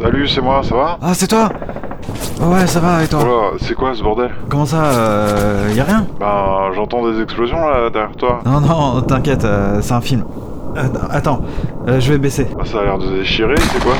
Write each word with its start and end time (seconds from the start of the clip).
Salut, 0.00 0.28
c'est 0.28 0.42
moi, 0.42 0.62
ça 0.62 0.74
va 0.74 0.98
Ah, 1.00 1.14
c'est 1.14 1.26
toi 1.26 1.48
Ouais, 2.42 2.66
ça 2.66 2.80
va, 2.80 3.02
et 3.02 3.08
toi 3.08 3.20
Voilà, 3.20 3.50
c'est 3.58 3.74
quoi 3.74 3.94
ce 3.94 4.02
bordel 4.02 4.30
Comment 4.50 4.66
ça 4.66 4.84
euh, 4.84 5.72
Y 5.74 5.80
a 5.80 5.84
rien 5.84 6.06
Ben, 6.20 6.70
j'entends 6.74 7.10
des 7.10 7.22
explosions 7.22 7.66
là 7.66 7.88
derrière 7.88 8.14
toi. 8.14 8.40
Non, 8.44 8.60
non, 8.60 9.00
t'inquiète, 9.00 9.44
euh, 9.44 9.80
c'est 9.80 9.94
un 9.94 10.02
film. 10.02 10.24
Euh, 10.76 10.82
attends, 11.10 11.40
euh, 11.88 12.00
je 12.00 12.12
vais 12.12 12.18
baisser. 12.18 12.46
Ah, 12.60 12.64
ça 12.64 12.80
a 12.80 12.84
l'air 12.84 12.98
de 12.98 13.08
déchirer, 13.18 13.54
c'est 13.58 13.82
quoi? 13.82 13.94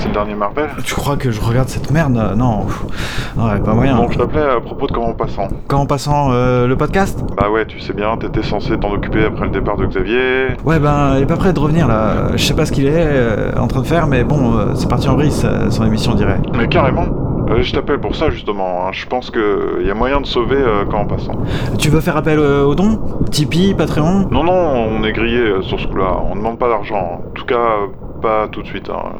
C'est 0.00 0.08
le, 0.08 0.12
dernier 0.14 0.34
Marvel? 0.34 0.70
Tu 0.84 0.94
crois 0.94 1.16
que 1.16 1.30
je 1.30 1.40
regarde 1.40 1.68
cette 1.68 1.90
merde? 1.90 2.16
Euh, 2.16 2.34
Non, 2.34 2.66
ouais, 3.36 3.60
pas 3.60 3.74
moyen. 3.74 3.96
Donc 3.96 4.12
je 4.12 4.18
t'appelais 4.18 4.42
à 4.42 4.60
propos 4.60 4.86
de 4.86 4.92
comment 4.92 5.12
passant. 5.14 5.48
Quand 5.68 5.80
en 5.80 5.86
passant 5.86 6.30
euh, 6.32 6.66
le 6.66 6.76
podcast? 6.76 7.22
Bah 7.36 7.50
ouais, 7.50 7.66
tu 7.66 7.80
sais 7.80 7.92
bien, 7.92 8.16
t'étais 8.16 8.42
censé 8.42 8.78
t'en 8.78 8.92
occuper 8.92 9.24
après 9.24 9.44
le 9.44 9.50
départ 9.50 9.76
de 9.76 9.86
Xavier. 9.86 10.48
Ouais, 10.64 10.78
ben, 10.78 11.14
il 11.16 11.22
est 11.22 11.26
pas 11.26 11.36
prêt 11.36 11.52
de 11.52 11.58
revenir 11.60 11.88
là. 11.88 12.28
Je 12.34 12.44
sais 12.44 12.54
pas 12.54 12.66
ce 12.66 12.72
qu'il 12.72 12.86
est 12.86 12.92
euh, 12.94 13.52
en 13.58 13.66
train 13.66 13.82
de 13.82 13.86
faire, 13.86 14.06
mais 14.06 14.24
bon, 14.24 14.54
c'est 14.74 14.88
parti 14.88 15.08
en 15.08 15.14
vrille, 15.16 15.32
son 15.32 15.84
émission, 15.84 16.12
on 16.12 16.16
dirait. 16.16 16.40
Mais 16.56 16.68
carrément 16.68 17.06
Euh, 17.52 17.62
Je 17.62 17.72
t'appelle 17.72 18.00
pour 18.00 18.14
ça 18.16 18.30
justement, 18.30 18.86
hein. 18.86 18.90
je 18.92 19.06
pense 19.06 19.30
qu'il 19.30 19.86
y 19.86 19.90
a 19.90 19.94
moyen 19.94 20.20
de 20.20 20.26
sauver 20.26 20.56
euh, 20.56 20.84
quand 20.90 20.98
en 21.00 21.06
passant. 21.06 21.32
Tu 21.78 21.88
veux 21.90 22.00
faire 22.00 22.16
appel 22.16 22.38
euh, 22.38 22.64
aux 22.64 22.74
dons 22.74 23.00
Tipeee, 23.30 23.74
Patreon 23.74 24.28
Non, 24.30 24.44
non, 24.44 24.52
on 24.52 25.04
est 25.04 25.12
grillé 25.12 25.42
sur 25.62 25.78
ce 25.80 25.86
coup-là, 25.86 26.16
on 26.30 26.36
demande 26.36 26.58
pas 26.58 26.68
d'argent. 26.68 27.22
En 27.26 27.30
tout 27.34 27.44
cas, 27.44 27.58
pas 28.20 28.48
tout 28.48 28.62
de 28.62 28.66
suite. 28.66 28.88
hein. 28.90 29.12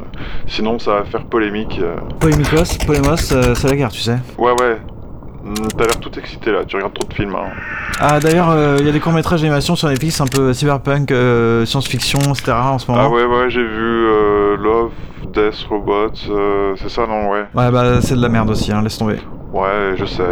Sinon, 0.47 0.79
ça 0.79 0.93
va 0.95 1.05
faire 1.05 1.25
polémique. 1.25 1.81
Polémicos, 2.21 2.79
Polémos, 2.87 3.17
c'est 3.55 3.69
la 3.69 3.77
guerre, 3.77 3.91
tu 3.91 4.01
sais. 4.01 4.19
Ouais, 4.39 4.53
ouais. 4.61 4.79
Hmm, 5.45 5.55
T'as 5.77 5.87
l'air 5.87 5.99
tout 5.99 6.17
excité 6.17 6.53
là, 6.53 6.61
tu 6.65 6.77
regardes 6.77 6.95
trop 6.95 7.09
de 7.09 7.15
films. 7.15 7.35
Hein. 7.35 7.51
Ah, 8.01 8.21
d'ailleurs, 8.21 8.55
il 8.79 8.87
y 8.87 8.89
a 8.89 8.93
des 8.93 9.01
courts-métrages 9.01 9.41
d'animation 9.41 9.75
sur 9.75 9.89
Netflix, 9.89 10.21
un 10.21 10.27
peu 10.27 10.53
cyberpunk, 10.53 11.13
science-fiction, 11.65 12.21
etc. 12.31 12.53
en 12.53 12.79
ce 12.79 12.89
moment. 12.91 13.03
Ah 13.07 13.11
ouais, 13.11 13.25
ouais, 13.25 13.51
j'ai 13.51 13.63
vu 13.63 14.07
euh, 14.07 14.57
Love, 14.57 14.91
Death, 15.33 15.67
Robots, 15.69 16.11
euh, 16.31 16.75
c'est 16.77 16.89
ça, 16.89 17.07
non, 17.07 17.31
ouais. 17.31 17.45
Ouais, 17.55 17.71
bah, 17.71 18.01
c'est 18.01 18.15
de 18.17 18.23
la 18.23 18.29
merde 18.29 18.51
aussi, 18.51 18.73
hein, 18.73 18.83
laisse 18.83 18.99
tomber. 18.99 19.19
Ouais, 19.53 19.95
je 19.97 20.05
sais, 20.07 20.23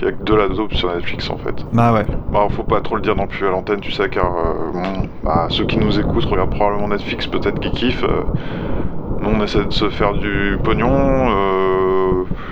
il 0.00 0.04
y, 0.04 0.08
a 0.08 0.12
que 0.12 0.22
de 0.22 0.34
la 0.34 0.48
dope 0.48 0.72
sur 0.72 0.94
Netflix 0.94 1.28
en 1.28 1.36
fait. 1.36 1.54
Bah 1.72 1.92
ouais. 1.92 2.06
Bah, 2.32 2.46
faut 2.50 2.62
pas 2.62 2.80
trop 2.80 2.96
le 2.96 3.02
dire 3.02 3.14
non 3.14 3.26
plus 3.26 3.46
à 3.46 3.50
l'antenne, 3.50 3.80
tu 3.80 3.92
sais, 3.92 4.08
car 4.08 4.24
euh, 4.24 4.72
bon, 4.72 5.08
bah, 5.22 5.48
ceux 5.50 5.64
qui 5.64 5.76
nous 5.76 6.00
écoutent 6.00 6.24
regardent 6.24 6.54
probablement 6.54 6.88
Netflix, 6.88 7.26
peut-être 7.26 7.60
qu'ils 7.60 7.72
kiffent. 7.72 8.04
euh, 8.04 8.22
nous, 9.20 9.30
on 9.38 9.42
essaie 9.42 9.64
de 9.64 9.72
se 9.72 9.90
faire 9.90 10.14
du 10.14 10.58
pognon. 10.64 11.28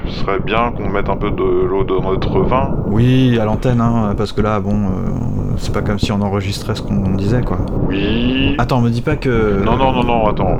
Ce 0.07 0.21
serait 0.21 0.41
bien 0.41 0.73
qu'on 0.73 0.89
mette 0.89 1.09
un 1.09 1.17
peu 1.17 1.31
de 1.31 1.43
l'eau 1.43 1.85
dans 1.85 2.03
notre 2.03 2.41
vin. 2.41 2.77
Oui, 2.87 3.39
à 3.41 3.45
l'antenne, 3.45 3.81
hein, 3.81 4.15
parce 4.17 4.33
que 4.33 4.41
là, 4.41 4.61
bon, 4.61 4.75
euh, 4.75 4.89
c'est 5.57 5.73
pas 5.73 5.83
comme 5.83 5.99
si 5.99 6.11
on 6.13 6.21
enregistrait 6.21 6.75
ce 6.75 6.83
qu'on 6.83 7.15
disait, 7.15 7.43
quoi. 7.43 7.59
Oui. 7.89 8.57
Attends, 8.59 8.81
me 8.81 8.91
dis 8.91 9.03
pas 9.03 9.17
que... 9.17 9.63
Non, 9.63 9.77
non, 9.77 9.93
non, 9.93 10.05
non, 10.05 10.27
attends. 10.29 10.59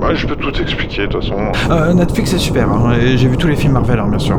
Bah, 0.00 0.14
je 0.14 0.26
peux 0.26 0.36
tout 0.36 0.60
expliquer, 0.60 1.02
de 1.02 1.12
toute 1.12 1.22
façon. 1.22 1.36
Euh, 1.70 1.92
Netflix 1.92 2.30
c'est 2.30 2.38
super, 2.38 2.70
hein, 2.70 2.92
et 3.00 3.16
j'ai 3.18 3.28
vu 3.28 3.36
tous 3.36 3.48
les 3.48 3.56
films 3.56 3.74
Marvel, 3.74 3.98
hein, 3.98 4.08
bien 4.08 4.18
sûr. 4.18 4.38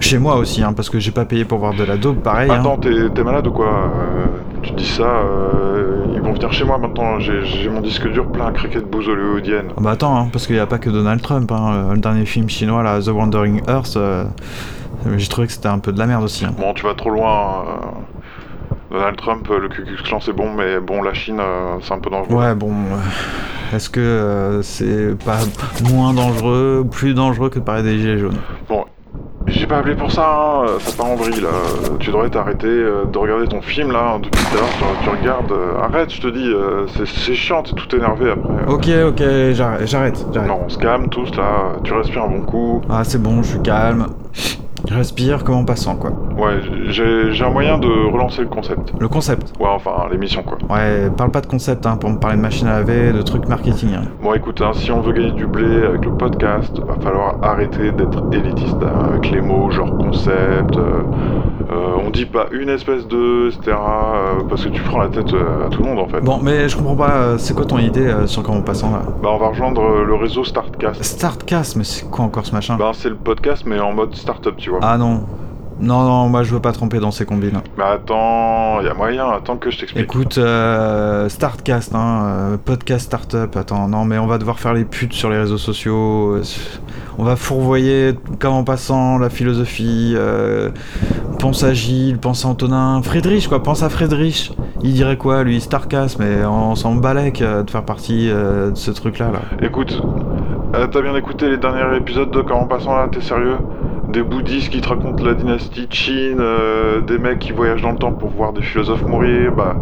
Chez 0.00 0.18
moi 0.18 0.36
aussi, 0.36 0.62
hein, 0.62 0.72
parce 0.72 0.88
que 0.88 0.98
j'ai 0.98 1.10
pas 1.10 1.26
payé 1.26 1.44
pour 1.44 1.58
voir 1.58 1.74
de 1.74 1.84
la 1.84 1.96
dope, 1.98 2.22
pareil. 2.22 2.50
hein. 2.50 2.60
Attends, 2.60 2.78
t'es 2.78 3.10
t'es 3.14 3.22
malade 3.22 3.46
ou 3.46 3.52
quoi? 3.52 3.66
Euh, 3.68 4.26
Tu 4.62 4.72
dis 4.72 4.86
ça, 4.86 5.02
euh, 5.04 6.06
ils 6.14 6.20
vont 6.22 6.32
venir 6.32 6.50
chez 6.52 6.64
moi 6.64 6.78
maintenant. 6.78 7.18
J'ai 7.20 7.44
j'ai 7.44 7.68
mon 7.68 7.82
disque 7.82 8.08
dur 8.10 8.26
plein 8.32 8.46
à 8.46 8.52
cricket 8.52 8.82
de 8.82 8.88
bouse 8.90 9.08
hollywoodienne. 9.08 9.66
Ah 9.76 9.80
Bah 9.82 9.90
attends, 9.90 10.16
hein, 10.18 10.28
parce 10.32 10.46
qu'il 10.46 10.56
y 10.56 10.58
a 10.60 10.66
pas 10.66 10.78
que 10.78 10.88
Donald 10.88 11.20
Trump, 11.20 11.52
hein, 11.52 11.72
euh, 11.90 11.92
le 11.94 11.98
dernier 12.00 12.24
film 12.24 12.48
chinois, 12.48 12.82
là, 12.82 12.98
The 13.00 13.08
Wandering 13.08 13.60
Earth, 13.68 13.94
euh, 13.98 14.24
j'ai 15.16 15.28
trouvé 15.28 15.46
que 15.48 15.52
c'était 15.52 15.68
un 15.68 15.78
peu 15.78 15.92
de 15.92 15.98
la 15.98 16.06
merde 16.06 16.24
aussi. 16.24 16.46
Bon, 16.58 16.72
tu 16.74 16.84
vas 16.86 16.94
trop 16.94 17.10
loin. 17.10 17.64
Donald 18.90 19.16
Trump, 19.16 19.46
le 19.48 19.68
Ku 19.68 19.82
Klux 19.84 20.02
Klan, 20.04 20.18
c'est 20.20 20.32
bon, 20.32 20.52
mais 20.56 20.80
bon, 20.80 21.02
la 21.02 21.14
Chine, 21.14 21.38
euh, 21.40 21.76
c'est 21.80 21.92
un 21.94 21.98
peu 22.00 22.10
dangereux. 22.10 22.34
Ouais, 22.34 22.54
bon, 22.54 22.72
euh, 22.72 23.76
est-ce 23.76 23.88
que 23.88 24.00
euh, 24.00 24.62
c'est 24.62 25.16
pas 25.24 25.38
moins 25.92 26.12
dangereux, 26.12 26.84
plus 26.90 27.14
dangereux 27.14 27.50
que 27.50 27.60
de 27.60 27.64
parler 27.64 27.82
des 27.84 27.98
gilets 27.98 28.18
jaunes? 28.18 28.38
Bon, 28.68 28.84
j'ai 29.46 29.68
pas 29.68 29.78
appelé 29.78 29.94
pour 29.94 30.10
ça, 30.10 30.24
hein, 30.26 30.66
ça 30.80 30.96
part 30.96 31.06
en 31.06 31.14
vrille, 31.14 31.40
là. 31.40 31.50
Tu 32.00 32.10
devrais 32.10 32.30
t'arrêter 32.30 32.66
de 32.66 33.16
regarder 33.18 33.46
ton 33.46 33.62
film, 33.62 33.92
là, 33.92 34.18
depuis 34.20 34.30
tout 34.44 34.56
à 34.56 34.60
l'heure, 34.60 34.98
tu, 35.04 35.08
regardes. 35.08 35.54
arrête, 35.80 36.12
je 36.12 36.20
te 36.20 36.26
dis, 36.28 36.48
euh, 36.52 36.86
c'est- 36.88 37.06
c'est 37.06 37.34
chiant, 37.34 37.62
t'es 37.62 37.72
tout 37.74 37.94
énervé 37.94 38.32
après. 38.32 38.64
Ok, 38.72 38.88
ok, 39.06 39.22
j'arrête, 39.52 39.86
j'arrête, 39.86 40.26
j'arrête. 40.32 40.48
Non, 40.50 40.62
on 40.66 40.68
se 40.68 40.78
calme 40.78 41.08
tous, 41.08 41.32
là, 41.36 41.74
tu 41.84 41.92
respires 41.92 42.24
un 42.24 42.28
bon 42.28 42.42
coup. 42.42 42.82
Ah, 42.90 43.04
c'est 43.04 43.22
bon, 43.22 43.40
je 43.44 43.50
suis 43.50 43.62
calme. 43.62 44.06
Respire 44.90 45.44
comme 45.44 45.54
en 45.56 45.64
passant, 45.64 45.94
quoi. 45.96 46.10
Ouais, 46.36 46.58
j'ai 46.88 47.44
un 47.44 47.50
moyen 47.50 47.78
de 47.78 47.86
relancer 48.12 48.42
le 48.42 48.48
concept. 48.48 48.92
Le 48.98 49.08
concept. 49.08 49.52
Ouais, 49.60 49.68
enfin, 49.68 49.92
l'émission, 50.10 50.42
quoi. 50.42 50.58
Ouais, 50.68 51.08
parle 51.16 51.30
pas 51.30 51.40
de 51.40 51.46
concept, 51.46 51.86
hein, 51.86 51.96
pour 51.96 52.10
me 52.10 52.18
parler 52.18 52.36
de 52.36 52.42
machine 52.42 52.66
à 52.66 52.78
laver, 52.80 53.12
de 53.12 53.22
trucs 53.22 53.46
marketing. 53.48 53.90
hein. 53.94 54.02
Bon 54.22 54.34
écoute, 54.34 54.60
hein, 54.60 54.72
si 54.74 54.90
on 54.90 55.00
veut 55.00 55.12
gagner 55.12 55.32
du 55.32 55.46
blé 55.46 55.84
avec 55.84 56.04
le 56.04 56.12
podcast, 56.12 56.76
va 56.80 56.94
falloir 57.02 57.36
arrêter 57.42 57.92
d'être 57.92 58.22
élitiste 58.32 58.76
hein, 58.82 59.10
avec 59.10 59.30
les 59.30 59.40
mots 59.40 59.70
genre 59.70 59.96
concept. 59.96 60.76
euh, 60.76 61.02
euh, 61.70 61.96
on 62.04 62.10
dit 62.10 62.24
pas 62.26 62.46
une 62.50 62.68
espèce 62.68 63.06
de, 63.06 63.48
etc. 63.48 63.76
euh, 63.76 64.42
parce 64.48 64.64
que 64.64 64.70
tu 64.70 64.82
prends 64.82 64.98
la 65.02 65.08
tête 65.08 65.32
à 65.32 65.68
tout 65.70 65.82
le 65.82 65.88
monde 65.88 66.00
en 66.00 66.08
fait. 66.08 66.20
Bon, 66.20 66.40
mais 66.42 66.68
je 66.68 66.76
comprends 66.76 66.96
pas, 66.96 67.38
c'est 67.38 67.54
quoi 67.54 67.64
ton 67.64 67.78
idée 67.78 68.12
sur 68.26 68.42
comment 68.42 68.58
en 68.58 68.62
passant 68.62 68.90
là? 68.90 69.02
Bah 69.22 69.28
on 69.32 69.38
va 69.38 69.48
rejoindre 69.48 70.02
le 70.04 70.14
réseau 70.16 70.42
Startcast. 70.42 71.02
Startcast, 71.04 71.76
mais 71.76 71.84
c'est 71.84 72.10
quoi 72.10 72.24
encore 72.24 72.44
ce 72.44 72.52
machin? 72.54 72.76
Bah 72.76 72.90
c'est 72.92 73.08
le 73.10 73.14
podcast 73.14 73.62
mais 73.66 73.78
en 73.78 73.92
mode 73.92 74.14
startup 74.16 74.56
tu 74.56 74.70
vois. 74.70 74.79
Ah 74.82 74.96
non. 74.98 75.26
Non, 75.82 76.02
non, 76.04 76.28
moi 76.28 76.42
je 76.42 76.52
veux 76.52 76.60
pas 76.60 76.72
tromper 76.72 76.98
dans 77.00 77.10
ces 77.10 77.24
combines. 77.24 77.60
Mais 77.78 77.84
attends, 77.84 78.82
y 78.82 78.88
a 78.88 78.92
moyen, 78.92 79.30
attends 79.30 79.56
que 79.56 79.70
je 79.70 79.78
t'explique. 79.78 80.04
Écoute, 80.04 80.36
euh, 80.36 81.26
Startcast, 81.30 81.94
hein, 81.94 82.22
euh, 82.26 82.56
podcast 82.62 83.06
startup, 83.06 83.56
attends, 83.56 83.88
non 83.88 84.04
mais 84.04 84.18
on 84.18 84.26
va 84.26 84.36
devoir 84.36 84.58
faire 84.58 84.74
les 84.74 84.84
putes 84.84 85.14
sur 85.14 85.30
les 85.30 85.38
réseaux 85.38 85.56
sociaux, 85.56 86.34
euh, 86.34 86.42
on 87.16 87.24
va 87.24 87.36
fourvoyer 87.36 88.14
comme 88.38 88.52
en 88.52 88.64
passant 88.64 89.16
la 89.16 89.30
philosophie, 89.30 90.12
euh, 90.16 90.68
pense 91.38 91.62
à 91.62 91.72
Gilles, 91.72 92.18
pense 92.18 92.44
à 92.44 92.48
Antonin, 92.48 93.00
Friedrich 93.02 93.48
quoi, 93.48 93.62
pense 93.62 93.82
à 93.82 93.88
Friedrich, 93.88 94.52
il 94.82 94.92
dirait 94.92 95.16
quoi 95.16 95.44
lui, 95.44 95.62
Starcast, 95.62 96.18
mais 96.18 96.44
on 96.44 96.74
s'en 96.74 96.94
balèque 96.94 97.42
de 97.42 97.70
faire 97.70 97.84
partie 97.84 98.28
de 98.28 98.72
ce 98.74 98.90
truc 98.90 99.18
là 99.18 99.30
là. 99.32 99.40
Écoute, 99.62 99.98
t'as 100.74 101.00
bien 101.00 101.14
écouté 101.16 101.48
les 101.48 101.56
derniers 101.56 101.96
épisodes 101.96 102.30
de 102.30 102.42
Comment 102.42 102.66
passant 102.66 102.94
là, 102.96 103.08
t'es 103.10 103.22
sérieux? 103.22 103.56
Des 104.12 104.22
bouddhistes 104.22 104.70
qui 104.70 104.80
te 104.80 104.88
racontent 104.88 105.24
la 105.24 105.34
dynastie 105.34 105.86
Qin, 105.88 106.38
euh, 106.40 107.00
des 107.00 107.18
mecs 107.18 107.38
qui 107.38 107.52
voyagent 107.52 107.82
dans 107.82 107.92
le 107.92 107.98
temps 107.98 108.12
pour 108.12 108.30
voir 108.30 108.52
des 108.52 108.62
philosophes 108.62 109.02
mourir, 109.06 109.52
bah... 109.52 109.76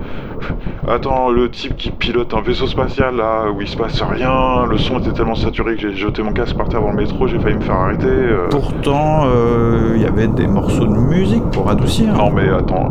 Attends, 0.86 1.30
le 1.30 1.50
type 1.50 1.76
qui 1.76 1.90
pilote 1.90 2.32
un 2.32 2.40
vaisseau 2.40 2.68
spatial 2.68 3.16
là, 3.16 3.50
où 3.50 3.60
il 3.60 3.66
se 3.66 3.76
passe 3.76 4.00
rien, 4.00 4.66
le 4.66 4.78
son 4.78 5.00
était 5.00 5.10
tellement 5.12 5.34
saturé 5.34 5.74
que 5.74 5.80
j'ai 5.82 5.96
jeté 5.96 6.22
mon 6.22 6.32
casque 6.32 6.56
par 6.56 6.68
terre 6.68 6.80
dans 6.80 6.90
le 6.92 6.96
métro, 6.96 7.26
j'ai 7.26 7.40
failli 7.40 7.56
me 7.56 7.60
faire 7.60 7.74
arrêter. 7.74 8.06
euh. 8.06 8.46
Pourtant, 8.48 9.24
euh, 9.26 9.94
il 9.96 10.02
y 10.02 10.06
avait 10.06 10.28
des 10.28 10.46
morceaux 10.46 10.86
de 10.86 10.96
musique 10.96 11.42
pour 11.50 11.68
adoucir. 11.68 12.14
Non 12.14 12.30
mais 12.30 12.48
attends, 12.48 12.88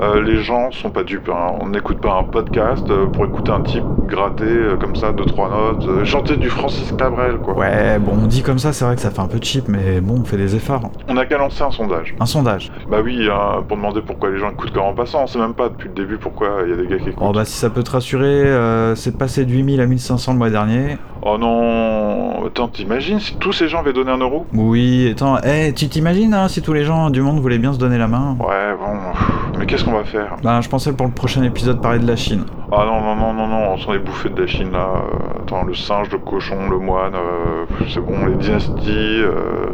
euh, 0.00 0.22
les 0.22 0.42
gens 0.42 0.70
sont 0.72 0.90
pas 0.90 1.04
dupes, 1.04 1.30
hein. 1.30 1.54
on 1.60 1.70
n'écoute 1.70 2.00
pas 2.00 2.18
un 2.20 2.24
podcast 2.24 2.86
pour 3.12 3.24
écouter 3.24 3.50
un 3.50 3.62
type 3.62 3.84
gratter 4.06 4.76
comme 4.78 4.94
ça 4.94 5.12
deux 5.12 5.24
trois 5.24 5.48
notes, 5.48 6.04
chanter 6.04 6.36
du 6.36 6.50
Francis 6.50 6.92
Cabrel 6.92 7.38
quoi. 7.38 7.54
Ouais, 7.54 7.98
bon, 7.98 8.12
on 8.22 8.26
dit 8.26 8.42
comme 8.42 8.58
ça, 8.58 8.74
c'est 8.74 8.84
vrai 8.84 8.94
que 8.94 9.00
ça 9.00 9.10
fait 9.10 9.20
un 9.20 9.26
peu 9.28 9.38
cheap, 9.40 9.68
mais 9.68 10.02
bon, 10.02 10.20
on 10.20 10.24
fait 10.24 10.36
des 10.36 10.54
On 11.08 11.16
a 11.16 11.26
qu'à 11.26 11.38
lancer 11.38 11.62
un 11.62 11.70
sondage. 11.70 12.14
Un 12.20 12.26
sondage. 12.26 12.72
Bah 12.90 12.98
oui, 13.02 13.28
hein, 13.30 13.62
pour 13.66 13.76
demander 13.76 14.00
pourquoi 14.00 14.30
les 14.30 14.38
gens 14.38 14.50
écoutent 14.50 14.72
comme 14.72 14.84
en 14.84 14.94
passant, 14.94 15.24
on 15.24 15.26
sait 15.26 15.38
même 15.38 15.54
pas 15.54 15.68
depuis 15.68 15.88
le 15.88 15.94
début 15.94 16.16
pourquoi 16.16 16.48
il 16.64 16.70
y 16.70 16.72
a 16.72 16.76
des 16.76 16.86
gars 16.86 16.98
qui 16.98 17.10
écoutent. 17.10 17.24
Oh 17.26 17.32
bah 17.32 17.44
si 17.44 17.56
ça 17.56 17.70
peut 17.70 17.82
te 17.82 17.90
rassurer, 17.90 18.24
euh, 18.24 18.94
c'est 18.94 19.16
passé 19.16 19.44
de 19.44 19.50
8000 19.50 19.80
à 19.80 19.86
1500 19.86 20.32
le 20.32 20.38
mois 20.38 20.50
dernier. 20.50 20.98
Oh 21.22 21.38
non, 21.38 22.46
attends, 22.46 22.68
t'imagines 22.68 23.18
si 23.18 23.36
tous 23.36 23.52
ces 23.52 23.68
gens 23.68 23.80
avaient 23.80 23.92
donné 23.92 24.10
un 24.10 24.18
euro? 24.18 24.46
Oui, 24.52 25.08
attends, 25.10 25.38
eh, 25.42 25.72
tu 25.72 25.88
t'imagines 25.88 26.34
hein, 26.34 26.48
si 26.48 26.60
tous 26.60 26.72
les 26.72 26.84
gens 26.84 27.10
du 27.10 27.22
monde 27.22 27.40
voulaient 27.40 27.58
bien 27.58 27.72
se 27.72 27.78
donner 27.78 27.98
la 27.98 28.08
main? 28.08 28.36
Ouais, 28.40 28.74
bon, 28.78 29.43
mais 29.64 29.70
qu'est-ce 29.70 29.84
qu'on 29.84 29.92
va 29.92 30.04
faire 30.04 30.36
Ben, 30.42 30.60
je 30.60 30.68
pensais 30.68 30.92
pour 30.92 31.06
le 31.06 31.12
prochain 31.12 31.42
épisode 31.42 31.80
parler 31.80 31.98
de 31.98 32.06
la 32.06 32.16
Chine. 32.16 32.44
Ah 32.70 32.84
non, 32.86 33.00
non, 33.00 33.14
non, 33.16 33.32
non, 33.32 33.46
non, 33.46 33.72
on 33.72 33.78
s'en 33.78 33.94
est 33.94 33.98
bouffé 33.98 34.28
de 34.28 34.40
la 34.40 34.46
Chine 34.46 34.70
là. 34.72 34.88
Euh, 34.96 35.42
Attends, 35.42 35.64
le 35.64 35.74
singe, 35.74 36.10
le 36.10 36.18
cochon, 36.18 36.56
le 36.70 36.78
moine, 36.78 37.12
euh, 37.14 37.64
c'est 37.88 38.00
bon, 38.00 38.26
les 38.26 38.34
dynasties. 38.34 38.72
euh, 39.22 39.66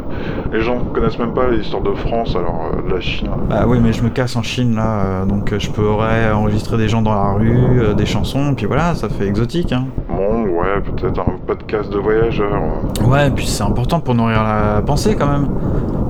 les 0.53 0.61
gens 0.61 0.77
connaissent 0.93 1.17
même 1.19 1.33
pas 1.33 1.49
l'histoire 1.49 1.81
de 1.81 1.93
France, 1.93 2.35
alors 2.35 2.69
euh, 2.73 2.87
de 2.89 2.93
la 2.95 3.01
Chine. 3.01 3.27
euh. 3.31 3.45
Bah 3.49 3.63
oui, 3.67 3.79
mais 3.81 3.91
je 3.93 4.03
me 4.03 4.09
casse 4.09 4.35
en 4.35 4.43
Chine 4.43 4.75
là, 4.75 5.01
euh, 5.03 5.25
donc 5.25 5.51
euh, 5.51 5.59
je 5.59 5.69
pourrais 5.71 6.31
enregistrer 6.31 6.77
des 6.77 6.87
gens 6.87 7.01
dans 7.01 7.13
la 7.15 7.31
rue, 7.33 7.93
des 7.95 8.05
chansons, 8.05 8.53
puis 8.55 8.65
voilà, 8.67 8.93
ça 8.95 9.09
fait 9.09 9.25
exotique. 9.27 9.71
Hein. 9.71 9.85
Bon, 10.09 10.43
ouais, 10.43 10.79
peut-être 10.81 11.19
un 11.19 11.37
podcast 11.47 11.91
de 11.91 11.97
voyageurs. 11.97 12.61
Ouais, 13.05 13.27
et 13.27 13.31
puis 13.31 13.45
c'est 13.47 13.63
important 13.63 13.99
pour 13.99 14.13
nourrir 14.15 14.43
la 14.43 14.81
pensée 14.85 15.15
quand 15.17 15.27
même. 15.27 15.47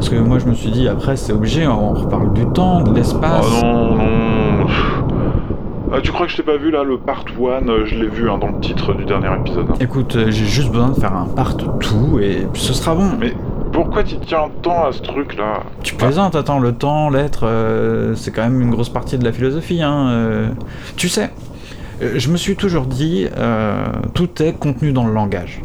Parce 0.02 0.10
que 0.10 0.16
moi 0.16 0.40
je 0.40 0.48
me 0.48 0.56
suis 0.56 0.72
dit, 0.72 0.88
après 0.88 1.16
c'est 1.16 1.32
obligé, 1.32 1.68
on 1.68 1.94
reparle 1.94 2.34
du 2.34 2.44
temps, 2.48 2.82
de 2.82 2.92
l'espace. 2.92 3.46
non, 3.62 3.98
non. 3.98 4.66
Ah, 5.94 6.02
tu 6.02 6.12
crois 6.12 6.26
que 6.26 6.32
je 6.32 6.38
t'ai 6.38 6.44
pas 6.44 6.58
vu 6.58 6.72
là, 6.72 6.84
le 6.84 6.98
part 6.98 7.24
1 7.40 7.86
Je 7.86 7.94
l'ai 7.94 8.08
vu 8.08 8.28
hein, 8.28 8.40
dans 8.40 8.48
le 8.48 8.60
titre 8.62 8.96
du 8.96 9.06
dernier 9.06 9.28
épisode. 9.40 9.68
hein. 9.70 9.76
Écoute, 9.80 10.16
euh, 10.16 10.32
j'ai 10.32 10.46
juste 10.46 10.72
besoin 10.72 10.90
de 10.90 10.96
faire 10.96 11.16
un 11.16 11.26
part 11.28 11.56
tout 11.56 12.18
et 12.20 12.48
puis 12.52 12.60
ce 12.64 12.74
sera 12.74 12.96
bon. 12.96 13.12
Mais 13.20 13.36
pourquoi 13.72 14.02
tu 14.04 14.16
tiens 14.26 14.50
tant 14.64 14.86
à 14.86 14.92
ce 14.92 15.04
truc 15.04 15.38
là 15.38 15.60
Tu 15.84 15.94
plaisantes, 15.94 16.36
attends, 16.36 16.58
le 16.58 16.72
temps, 16.72 17.12
l'être, 17.12 17.46
euh, 17.46 18.16
c'est 18.16 18.32
quand 18.32 18.42
même 18.42 18.60
une 18.60 18.72
grosse 18.72 18.90
partie 18.90 19.20
de 19.20 19.24
la 19.24 19.32
philosophie. 19.32 19.84
Hein, 19.84 20.08
euh. 20.10 20.48
Tu 20.96 21.10
sais, 21.10 21.30
euh, 22.02 22.14
je 22.16 22.32
me 22.32 22.38
suis 22.38 22.56
toujours 22.56 22.88
dit, 22.88 23.28
euh, 23.38 23.86
tout 24.16 24.42
est 24.42 24.54
contenu 24.54 24.94
dans 24.94 25.06
le 25.06 25.14
langage. 25.14 25.62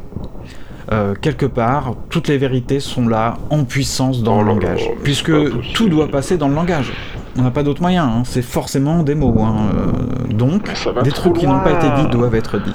Euh, 0.92 1.14
quelque 1.20 1.46
part, 1.46 1.94
toutes 2.10 2.28
les 2.28 2.38
vérités 2.38 2.80
sont 2.80 3.08
là 3.08 3.34
en 3.50 3.64
puissance 3.64 4.22
dans 4.22 4.36
Oh 4.38 4.40
le 4.42 4.46
là 4.48 4.52
langage. 4.54 4.84
là, 4.84 4.94
puisque 5.02 5.32
tout 5.74 5.88
doit 5.88 6.08
passer 6.08 6.36
dans 6.38 6.48
le 6.48 6.54
langage. 6.54 6.92
On 7.38 7.42
n'a 7.42 7.50
pas 7.50 7.62
d'autre 7.62 7.82
moyen, 7.82 8.04
hein. 8.04 8.22
c'est 8.24 8.42
forcément 8.42 9.02
des 9.02 9.14
mots. 9.14 9.34
hein. 9.40 9.54
Euh, 9.74 10.32
donc, 10.32 10.70
des 11.02 11.10
trucs 11.10 11.34
qui 11.34 11.46
n'ont 11.46 11.60
pas 11.60 11.72
été 11.72 11.86
dits 12.02 12.08
doivent 12.10 12.34
être 12.34 12.58
dits. 12.58 12.72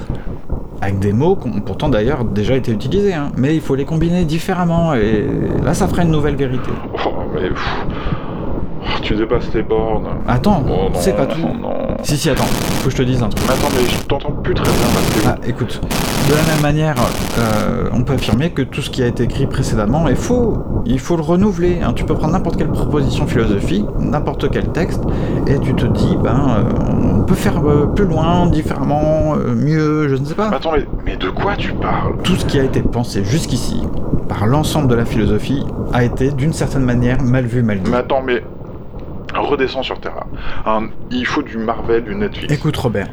Avec 0.80 0.98
des 0.98 1.12
mots 1.12 1.36
qui 1.36 1.48
ont 1.48 1.60
pourtant 1.60 1.88
d'ailleurs 1.88 2.24
déjà 2.24 2.56
été 2.56 2.72
utilisés, 2.72 3.14
hein. 3.14 3.30
mais 3.36 3.54
il 3.54 3.60
faut 3.60 3.74
les 3.76 3.84
combiner 3.84 4.24
différemment, 4.24 4.94
et 4.94 5.24
là 5.62 5.74
ça 5.74 5.86
fera 5.88 6.02
une 6.02 6.10
nouvelle 6.10 6.34
vérité. 6.36 6.70
Oh, 7.06 7.10
mais 7.34 7.48
tu 9.02 9.14
dépasses 9.14 9.50
tes 9.50 9.62
bornes. 9.62 10.06
Attends, 10.26 10.62
Oh, 10.68 10.88
c'est 10.94 11.14
pas 11.16 11.26
tout. 11.26 11.40
Non. 11.40 11.72
Si, 12.02 12.16
si, 12.16 12.30
attends, 12.30 12.44
faut 12.44 12.86
que 12.86 12.90
je 12.92 12.96
te 12.96 13.02
dise 13.02 13.22
un 13.22 13.28
truc. 13.28 13.44
Attends, 13.48 13.68
mais 13.76 13.86
je 13.88 14.02
t'entends 14.06 14.32
plus 14.32 14.54
très 14.54 14.64
bien 14.64 14.72
que. 14.72 15.28
Ah, 15.28 15.36
écoute, 15.46 15.80
de 16.28 16.34
la 16.34 16.42
même 16.52 16.62
manière, 16.62 16.94
euh, 17.38 17.88
on 17.92 18.02
peut 18.02 18.14
affirmer 18.14 18.50
que 18.50 18.62
tout 18.62 18.80
ce 18.82 18.90
qui 18.90 19.02
a 19.02 19.06
été 19.06 19.24
écrit 19.24 19.46
précédemment 19.46 20.08
est 20.08 20.14
faux. 20.14 20.58
Il 20.86 20.98
faut 20.98 21.16
le 21.16 21.22
renouveler. 21.22 21.80
hein. 21.82 21.92
Tu 21.94 22.04
peux 22.04 22.14
prendre 22.14 22.32
n'importe 22.32 22.56
quelle 22.56 22.68
proposition 22.70 23.26
philosophique, 23.26 23.84
n'importe 23.98 24.50
quel 24.50 24.68
texte, 24.68 25.02
et 25.46 25.58
tu 25.60 25.74
te 25.74 25.86
dis, 25.86 26.16
ben, 26.22 26.46
euh, 26.58 27.18
on 27.18 27.22
peut 27.22 27.34
faire 27.34 27.60
euh, 27.64 27.86
plus 27.86 28.04
loin, 28.06 28.46
différemment, 28.46 29.34
mieux, 29.54 30.08
je 30.08 30.16
ne 30.16 30.24
sais 30.24 30.34
pas. 30.34 30.48
Attends, 30.48 30.72
mais, 30.76 30.86
mais 31.04 31.16
de 31.16 31.28
quoi 31.30 31.54
tu 31.56 31.72
parles? 31.72 32.14
Tout 32.24 32.34
ce 32.36 32.44
qui 32.46 32.58
a 32.58 32.64
été 32.64 32.82
pensé 32.82 33.24
jusqu'ici, 33.24 33.82
par 34.28 34.46
l'ensemble 34.46 34.88
de 34.88 34.94
la 34.94 35.04
philosophie, 35.04 35.64
a 35.92 36.04
été 36.04 36.30
d'une 36.30 36.52
certaine 36.52 36.84
manière 36.84 37.22
mal 37.22 37.44
vu, 37.46 37.62
mal 37.62 37.80
dit. 37.80 37.90
Mais 37.90 37.98
attends, 37.98 38.22
mais. 38.24 38.42
Redescends 39.40 39.82
sur 39.82 40.00
Terra. 40.00 40.26
Hein, 40.66 40.88
il 41.10 41.26
faut 41.26 41.42
du 41.42 41.58
Marvel, 41.58 42.04
du 42.04 42.14
Netflix. 42.14 42.52
Écoute, 42.52 42.76
Robert, 42.76 43.08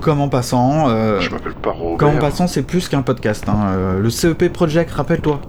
comme 0.00 0.20
en 0.20 0.28
passant, 0.28 0.88
euh, 0.88 1.20
Je 1.20 1.30
m'appelle 1.30 1.54
pas 1.54 1.70
Robert. 1.72 1.98
Comme 1.98 2.16
en 2.16 2.20
passant, 2.20 2.46
c'est 2.46 2.62
plus 2.62 2.88
qu'un 2.88 3.02
podcast. 3.02 3.48
hein. 3.48 3.56
Euh, 3.68 4.00
Le 4.00 4.10
CEP 4.10 4.52
Project, 4.52 4.90
rappelle-toi. 4.90 5.40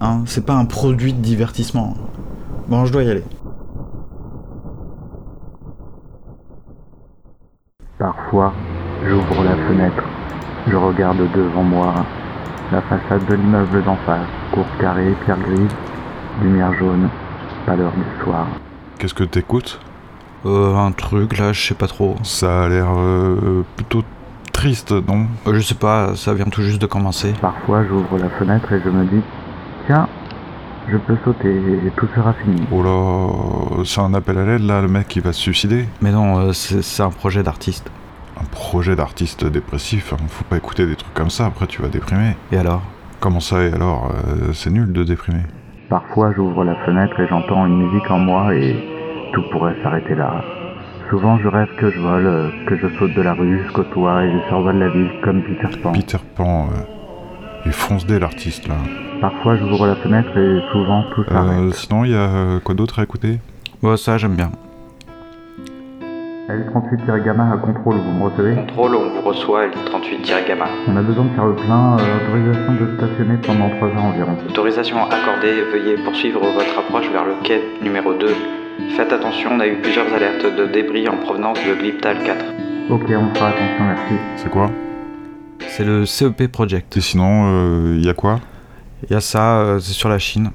Hein, 0.00 0.22
c'est 0.26 0.44
pas 0.44 0.54
un 0.54 0.64
produit 0.64 1.12
de 1.12 1.20
divertissement. 1.20 1.94
Bon, 2.68 2.84
je 2.84 2.92
dois 2.92 3.02
y 3.02 3.10
aller. 3.10 3.24
Parfois, 7.98 8.52
j'ouvre 9.06 9.44
la 9.44 9.56
fenêtre. 9.68 10.02
Je 10.66 10.76
regarde 10.76 11.18
devant 11.34 11.62
moi 11.62 11.94
la 12.72 12.80
façade 12.82 13.24
de 13.28 13.34
l'immeuble 13.34 13.84
d'en 13.84 13.96
face, 14.06 14.26
cour 14.52 14.64
carrée, 14.80 15.14
pierre 15.24 15.38
grise, 15.38 15.70
lumière 16.42 16.72
jaune, 16.78 17.08
pâleur 17.66 17.92
du 17.92 18.24
soir. 18.24 18.46
Qu'est-ce 18.98 19.14
que 19.14 19.24
t'écoutes 19.24 19.80
Euh, 20.46 20.76
un 20.76 20.92
truc, 20.92 21.38
là, 21.38 21.52
je 21.52 21.66
sais 21.68 21.74
pas 21.74 21.86
trop. 21.86 22.16
Ça 22.22 22.64
a 22.64 22.68
l'air 22.68 22.86
euh, 22.96 23.62
plutôt 23.76 24.02
triste, 24.52 24.92
non 24.92 25.26
Euh, 25.46 25.54
je 25.54 25.60
sais 25.60 25.74
pas, 25.74 26.14
ça 26.16 26.34
vient 26.34 26.44
tout 26.46 26.62
juste 26.62 26.80
de 26.80 26.86
commencer. 26.86 27.32
Parfois, 27.40 27.84
j'ouvre 27.88 28.18
la 28.18 28.28
fenêtre 28.30 28.72
et 28.72 28.80
je 28.84 28.88
me 28.90 29.04
dis, 29.04 29.22
tiens, 29.86 30.06
je 30.90 30.96
peux 30.98 31.16
sauter 31.24 31.48
et 31.86 31.90
tout 31.96 32.06
sera 32.14 32.32
fini. 32.34 32.62
Oh 32.70 32.82
là, 32.82 33.84
c'est 33.84 34.00
un 34.00 34.12
appel 34.14 34.36
à 34.38 34.44
l'aide 34.44 34.62
là, 34.62 34.80
le 34.82 34.88
mec 34.88 35.08
qui 35.08 35.20
va 35.20 35.32
se 35.32 35.40
suicider. 35.40 35.86
Mais 36.02 36.12
non, 36.12 36.38
euh, 36.38 36.52
c'est 36.52 36.82
c'est 36.82 37.02
un 37.02 37.10
projet 37.10 37.42
d'artiste. 37.42 37.90
Un 38.40 38.44
projet 38.44 38.94
d'artiste 38.96 39.44
dépressif, 39.46 40.12
hein. 40.12 40.16
faut 40.28 40.44
pas 40.44 40.56
écouter 40.56 40.86
des 40.86 40.96
trucs 40.96 41.14
comme 41.14 41.30
ça, 41.30 41.46
après 41.46 41.66
tu 41.66 41.80
vas 41.80 41.88
déprimer. 41.88 42.36
Et 42.52 42.58
alors? 42.58 42.82
Comment 43.20 43.40
ça 43.40 43.62
et 43.62 43.72
alors 43.72 44.10
euh, 44.12 44.52
C'est 44.52 44.70
nul 44.70 44.92
de 44.92 45.04
déprimer. 45.04 45.40
Parfois, 45.88 46.32
j'ouvre 46.34 46.64
la 46.64 46.74
fenêtre 46.86 47.18
et 47.20 47.26
j'entends 47.28 47.66
une 47.66 47.86
musique 47.86 48.10
en 48.10 48.18
moi 48.18 48.54
et 48.54 48.74
tout 49.32 49.42
pourrait 49.52 49.76
s'arrêter 49.82 50.14
là. 50.14 50.42
Souvent, 51.10 51.38
je 51.38 51.48
rêve 51.48 51.68
que 51.78 51.90
je 51.90 52.00
vole, 52.00 52.26
euh, 52.26 52.48
que 52.66 52.76
je 52.76 52.88
saute 52.98 53.14
de 53.14 53.22
la 53.22 53.34
rue 53.34 53.62
jusqu'au 53.62 53.84
toit 53.84 54.24
et 54.24 54.32
je 54.32 54.48
survole 54.48 54.78
la 54.78 54.88
ville 54.88 55.10
comme 55.22 55.42
Peter 55.42 55.76
Pan. 55.82 55.92
Peter 55.92 56.18
Pan, 56.34 56.68
euh, 56.72 56.82
il 57.66 57.72
fonce 57.72 58.06
dès 58.06 58.18
l'artiste 58.18 58.66
là. 58.66 58.76
Parfois, 59.20 59.56
j'ouvre 59.56 59.86
la 59.86 59.96
fenêtre 59.96 60.36
et 60.36 60.60
souvent 60.72 61.04
tout 61.14 61.24
s'arrête. 61.24 61.58
Euh, 61.58 61.70
sinon, 61.72 62.04
il 62.04 62.12
y 62.12 62.14
a 62.14 62.28
euh, 62.28 62.60
quoi 62.60 62.74
d'autre 62.74 62.98
à 62.98 63.02
écouter? 63.02 63.38
Ouais, 63.82 63.96
ça, 63.96 64.16
j'aime 64.16 64.34
bien. 64.36 64.50
L38-gamma 66.48 67.52
à 67.52 67.56
contrôle, 67.56 67.96
vous 67.96 68.12
me 68.12 68.24
recevez 68.24 68.54
Contrôle, 68.54 68.96
on 68.96 69.10
vous 69.14 69.28
reçoit 69.28 69.66
L38-gamma. 69.68 70.66
On 70.88 70.96
a 70.96 71.02
besoin 71.02 71.24
de 71.24 71.30
faire 71.30 71.46
le 71.46 71.54
plein, 71.54 71.96
euh, 71.98 72.26
autorisation 72.28 72.72
de 72.74 72.96
stationner 72.96 73.36
pendant 73.46 73.70
3 73.70 73.88
heures 73.88 74.04
environ. 74.04 74.36
Autorisation 74.48 74.98
accordée, 75.04 75.62
veuillez 75.72 75.96
poursuivre 76.04 76.40
votre 76.40 76.78
approche 76.78 77.08
vers 77.10 77.24
le 77.24 77.34
quai 77.42 77.62
numéro 77.82 78.12
2. 78.12 78.26
Faites 78.96 79.12
attention, 79.12 79.52
on 79.54 79.60
a 79.60 79.66
eu 79.66 79.76
plusieurs 79.80 80.12
alertes 80.12 80.44
de 80.54 80.66
débris 80.66 81.08
en 81.08 81.16
provenance 81.16 81.58
de 81.66 81.74
Gliptal 81.74 82.18
4. 82.22 82.44
Ok, 82.90 83.04
on 83.08 83.34
fera 83.34 83.48
attention, 83.48 83.84
merci. 83.84 84.14
C'est 84.36 84.50
quoi? 84.50 84.70
C'est 85.66 85.84
le 85.84 86.04
CEP 86.04 86.52
Project. 86.52 86.94
Et 86.98 87.00
sinon, 87.00 87.94
il 87.94 88.04
y 88.04 88.10
a 88.10 88.14
quoi? 88.14 88.38
Il 89.08 89.12
y 89.12 89.16
a 89.16 89.20
ça, 89.20 89.58
euh, 89.60 89.78
c'est 89.80 89.92
sur 89.92 90.08
la 90.08 90.18
Chine. 90.18 90.50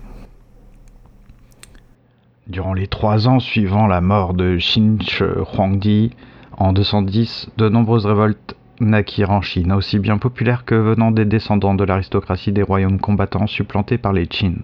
Durant 2.49 2.73
les 2.73 2.87
trois 2.87 3.27
ans 3.27 3.39
suivant 3.39 3.85
la 3.85 4.01
mort 4.01 4.33
de 4.33 4.57
Qin 4.57 4.97
Shi 5.01 5.23
Huangdi 5.23 6.09
en 6.57 6.73
210, 6.73 7.51
de 7.57 7.69
nombreuses 7.69 8.07
révoltes 8.07 8.55
naquirent 8.79 9.29
en 9.29 9.41
Chine, 9.41 9.71
aussi 9.71 9.99
bien 9.99 10.17
populaires 10.17 10.65
que 10.65 10.73
venant 10.73 11.11
des 11.11 11.25
descendants 11.25 11.75
de 11.75 11.83
l'aristocratie 11.83 12.51
des 12.51 12.63
royaumes 12.63 12.99
combattants 12.99 13.45
supplantés 13.45 13.99
par 13.99 14.13
les 14.13 14.25
Qin. 14.25 14.55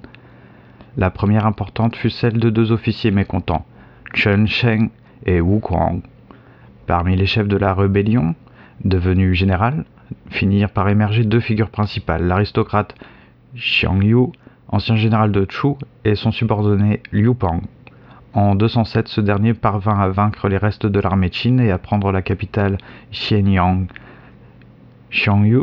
La 0.98 1.12
première 1.12 1.46
importante 1.46 1.96
fut 1.96 2.10
celle 2.10 2.40
de 2.40 2.50
deux 2.50 2.72
officiers 2.72 3.12
mécontents, 3.12 3.68
Chen 4.16 4.48
Sheng 4.48 4.90
et 5.28 5.40
Wu 5.40 5.60
Kuang. 5.60 6.02
Parmi 6.88 7.16
les 7.16 7.28
chefs 7.28 7.48
de 7.48 7.58
la 7.58 7.76
rébellion, 7.76 8.34
devenus 8.84 9.38
général, 9.38 9.86
finirent 10.32 10.72
par 10.72 10.90
émerger 10.90 11.24
deux 11.24 11.40
figures 11.40 11.70
principales, 11.70 12.26
l'aristocrate 12.26 12.96
Xiang 13.56 14.02
Yu, 14.02 14.26
ancien 14.70 14.96
général 14.96 15.32
de 15.32 15.46
Chu, 15.48 15.76
et 16.04 16.16
son 16.16 16.32
subordonné 16.32 17.04
Liu 17.12 17.36
Pang. 17.36 17.62
En 18.36 18.54
207, 18.54 19.08
ce 19.08 19.22
dernier 19.22 19.54
parvint 19.54 19.98
à 19.98 20.10
vaincre 20.10 20.50
les 20.50 20.58
restes 20.58 20.86
de 20.86 21.00
l'armée 21.00 21.30
Qin 21.30 21.58
et 21.58 21.72
à 21.72 21.78
prendre 21.78 22.12
la 22.12 22.22
capitale 22.22 22.78
Xianyang. 23.14 23.88
Xiang 25.10 25.46
Yu, 25.46 25.62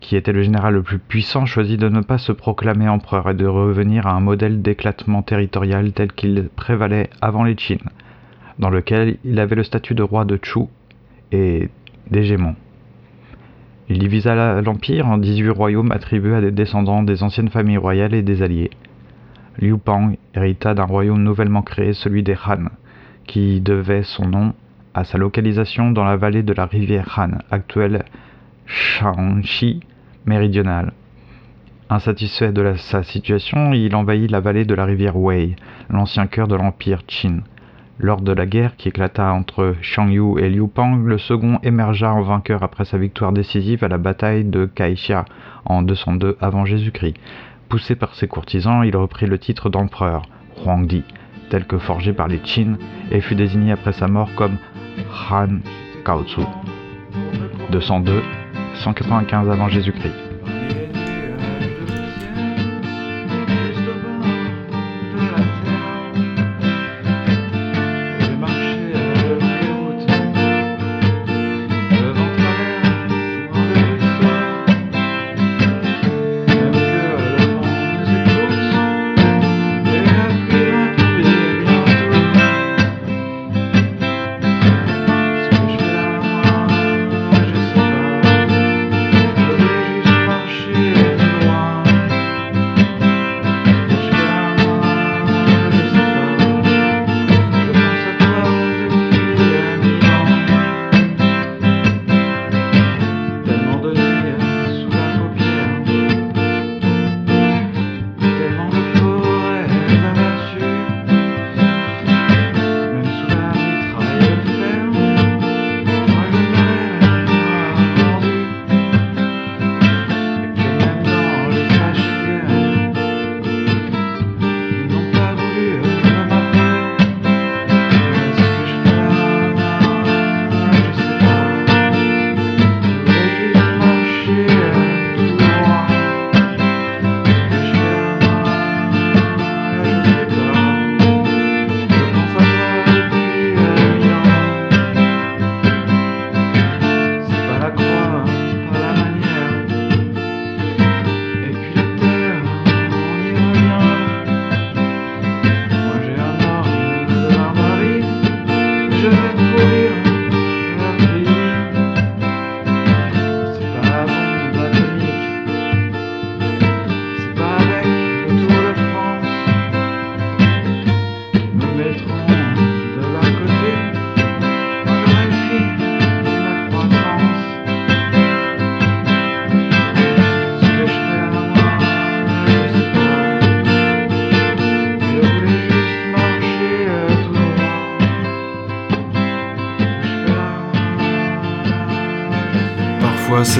qui 0.00 0.16
était 0.16 0.32
le 0.32 0.42
général 0.42 0.72
le 0.72 0.82
plus 0.82 0.98
puissant, 0.98 1.44
choisit 1.44 1.78
de 1.78 1.90
ne 1.90 2.00
pas 2.00 2.16
se 2.16 2.32
proclamer 2.32 2.88
empereur 2.88 3.28
et 3.28 3.34
de 3.34 3.44
revenir 3.44 4.06
à 4.06 4.12
un 4.12 4.20
modèle 4.20 4.62
d'éclatement 4.62 5.20
territorial 5.20 5.92
tel 5.92 6.10
qu'il 6.14 6.48
prévalait 6.56 7.10
avant 7.20 7.44
les 7.44 7.56
Qin, 7.56 7.76
dans 8.58 8.70
lequel 8.70 9.18
il 9.22 9.38
avait 9.38 9.56
le 9.56 9.62
statut 9.62 9.94
de 9.94 10.02
roi 10.02 10.24
de 10.24 10.38
Chu 10.42 10.60
et 11.30 11.68
d'hégémon. 12.10 12.56
Il 13.90 13.98
divisa 13.98 14.62
l'empire 14.62 15.06
en 15.06 15.18
18 15.18 15.50
royaumes 15.50 15.92
attribués 15.92 16.36
à 16.36 16.40
des 16.40 16.52
descendants 16.52 17.02
des 17.02 17.22
anciennes 17.22 17.50
familles 17.50 17.76
royales 17.76 18.14
et 18.14 18.22
des 18.22 18.42
alliés. 18.42 18.70
Liu 19.60 19.76
Pang 19.76 20.16
hérita 20.34 20.74
d'un 20.74 20.84
royaume 20.84 21.22
nouvellement 21.22 21.62
créé, 21.62 21.92
celui 21.92 22.22
des 22.22 22.36
Han, 22.46 22.66
qui 23.26 23.60
devait 23.60 24.04
son 24.04 24.26
nom 24.26 24.54
à 24.94 25.04
sa 25.04 25.18
localisation 25.18 25.90
dans 25.90 26.04
la 26.04 26.16
vallée 26.16 26.42
de 26.42 26.52
la 26.52 26.66
rivière 26.66 27.18
Han, 27.18 27.38
actuelle 27.50 28.04
Shaanxi 28.66 29.80
méridionale. 30.26 30.92
Insatisfait 31.90 32.52
de 32.52 32.74
sa 32.76 33.02
situation, 33.02 33.72
il 33.72 33.96
envahit 33.96 34.30
la 34.30 34.40
vallée 34.40 34.64
de 34.64 34.74
la 34.74 34.84
rivière 34.84 35.16
Wei, 35.16 35.56
l'ancien 35.88 36.26
cœur 36.26 36.46
de 36.46 36.54
l'empire 36.54 37.04
Qin. 37.06 37.40
Lors 37.98 38.20
de 38.20 38.30
la 38.30 38.46
guerre 38.46 38.76
qui 38.76 38.88
éclata 38.88 39.32
entre 39.32 39.74
Xiang 39.80 40.08
Yu 40.10 40.38
et 40.38 40.50
Liu 40.50 40.68
Pang, 40.68 41.04
le 41.04 41.18
second 41.18 41.58
émergea 41.64 42.12
en 42.12 42.22
vainqueur 42.22 42.62
après 42.62 42.84
sa 42.84 42.96
victoire 42.96 43.32
décisive 43.32 43.82
à 43.82 43.88
la 43.88 43.98
bataille 43.98 44.44
de 44.44 44.66
Kaixia 44.66 45.24
en 45.64 45.82
202 45.82 46.36
avant 46.40 46.64
Jésus-Christ. 46.64 47.16
Poussé 47.68 47.96
par 47.96 48.14
ses 48.14 48.28
courtisans, 48.28 48.82
il 48.82 48.96
reprit 48.96 49.26
le 49.26 49.38
titre 49.38 49.68
d'empereur, 49.68 50.22
Huangdi, 50.64 51.04
tel 51.50 51.66
que 51.66 51.78
forgé 51.78 52.14
par 52.14 52.26
les 52.26 52.38
Qin, 52.38 52.78
et 53.10 53.20
fut 53.20 53.34
désigné 53.34 53.72
après 53.72 53.92
sa 53.92 54.08
mort 54.08 54.30
comme 54.36 54.56
Han 55.30 55.58
Kaotsu. 56.04 56.40
202, 57.70 58.22
195 58.74 59.50
avant 59.50 59.68
Jésus-Christ. 59.68 60.27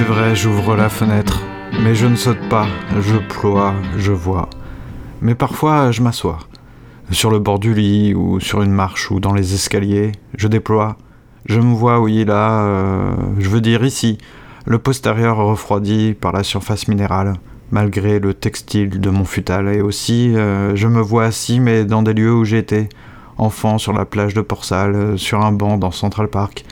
Vrai, 0.09 0.35
j'ouvre 0.35 0.75
la 0.75 0.89
fenêtre, 0.89 1.43
mais 1.83 1.93
je 1.93 2.07
ne 2.07 2.15
saute 2.15 2.41
pas, 2.49 2.65
je 2.99 3.17
ploie, 3.17 3.75
je 3.97 4.11
vois. 4.11 4.49
Mais 5.21 5.35
parfois, 5.35 5.91
je 5.91 6.01
m'assois. 6.01 6.39
Sur 7.11 7.29
le 7.29 7.37
bord 7.37 7.59
du 7.59 7.75
lit, 7.75 8.15
ou 8.15 8.39
sur 8.39 8.63
une 8.63 8.71
marche, 8.71 9.11
ou 9.11 9.19
dans 9.19 9.35
les 9.35 9.53
escaliers, 9.53 10.13
je 10.35 10.47
déploie. 10.47 10.97
Je 11.45 11.59
me 11.59 11.75
vois, 11.75 11.99
oui, 11.99 12.25
là, 12.25 12.63
euh, 12.63 13.15
je 13.37 13.49
veux 13.49 13.61
dire 13.61 13.85
ici, 13.85 14.17
le 14.65 14.79
postérieur 14.79 15.37
refroidi 15.37 16.15
par 16.19 16.31
la 16.31 16.41
surface 16.41 16.87
minérale, 16.87 17.35
malgré 17.69 18.19
le 18.19 18.33
textile 18.33 18.99
de 18.99 19.09
mon 19.11 19.25
futal, 19.25 19.67
et 19.67 19.81
aussi, 19.81 20.35
euh, 20.35 20.75
je 20.75 20.87
me 20.87 21.01
vois 21.01 21.25
assis, 21.25 21.59
mais 21.59 21.85
dans 21.85 22.01
des 22.01 22.13
lieux 22.13 22.33
où 22.33 22.45
j'étais, 22.45 22.89
enfant 23.37 23.77
sur 23.77 23.93
la 23.93 24.05
plage 24.05 24.33
de 24.33 24.41
Port-Salle, 24.41 24.95
euh, 24.95 25.17
sur 25.17 25.45
un 25.45 25.51
banc 25.51 25.77
dans 25.77 25.91
Central 25.91 26.29
Park, 26.29 26.65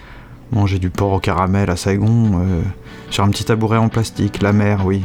manger 0.51 0.80
du 0.80 0.89
porc 0.89 1.13
au 1.13 1.20
caramel 1.20 1.70
à 1.70 1.75
Saigon, 1.75 2.42
euh, 2.42 2.62
sur 3.10 3.24
un 3.24 3.30
petit 3.30 3.46
tabouret 3.46 3.77
en 3.77 3.89
plastique, 3.89 4.42
la 4.42 4.54
mer, 4.54 4.86
oui. 4.86 5.04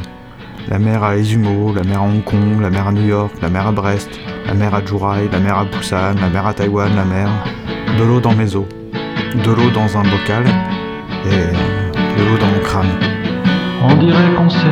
La 0.69 0.79
mer 0.79 1.03
à 1.03 1.17
Izumo, 1.17 1.73
la 1.73 1.83
mer 1.83 2.01
à 2.01 2.05
Hong 2.05 2.23
Kong, 2.23 2.61
la 2.61 2.69
mer 2.69 2.87
à 2.87 2.91
New 2.91 3.05
York, 3.05 3.33
la 3.41 3.49
mer 3.49 3.67
à 3.67 3.71
Brest, 3.71 4.09
la 4.45 4.53
mer 4.53 4.73
à 4.73 4.85
Jurai, 4.85 5.27
la 5.31 5.39
mer 5.39 5.57
à 5.57 5.65
Busan, 5.65 6.15
la 6.21 6.29
mer 6.29 6.47
à 6.47 6.53
Taïwan, 6.53 6.95
la 6.95 7.03
mer. 7.03 7.29
De 7.97 8.03
l'eau 8.03 8.19
dans 8.19 8.33
mes 8.33 8.55
os, 8.55 8.65
de 9.33 9.51
l'eau 9.51 9.69
dans 9.73 9.97
un 9.97 10.03
bocal 10.03 10.45
et 10.45 11.33
euh, 11.33 11.51
de 12.17 12.23
l'eau 12.23 12.37
dans 12.37 12.47
mon 12.47 12.59
crâne. 12.63 12.87
On 13.81 13.95
dirait 13.95 14.33
qu'on 14.37 14.49
s'est 14.49 14.71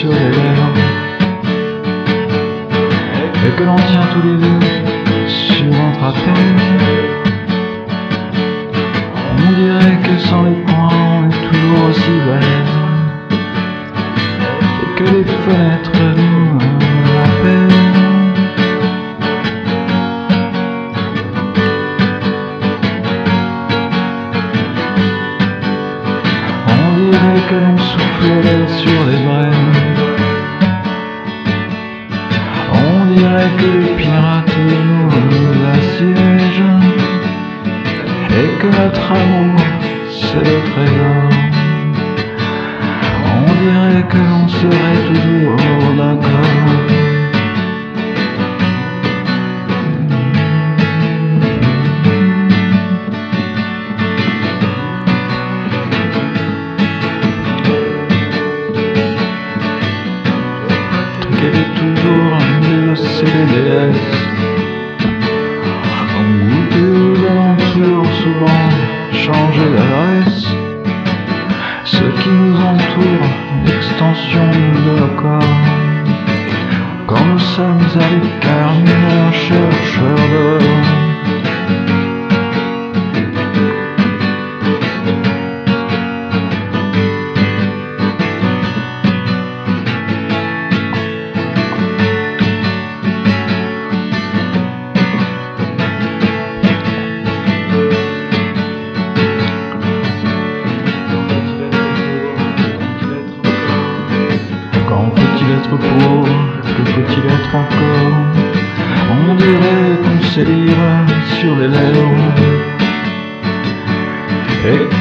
sur 0.00 0.10
les 0.10 0.30
lèvres 0.30 0.98
que 3.56 3.64
l'on 3.64 3.76
tient 3.76 4.06
tous 4.12 4.22
les 4.22 4.36
deux 4.36 4.97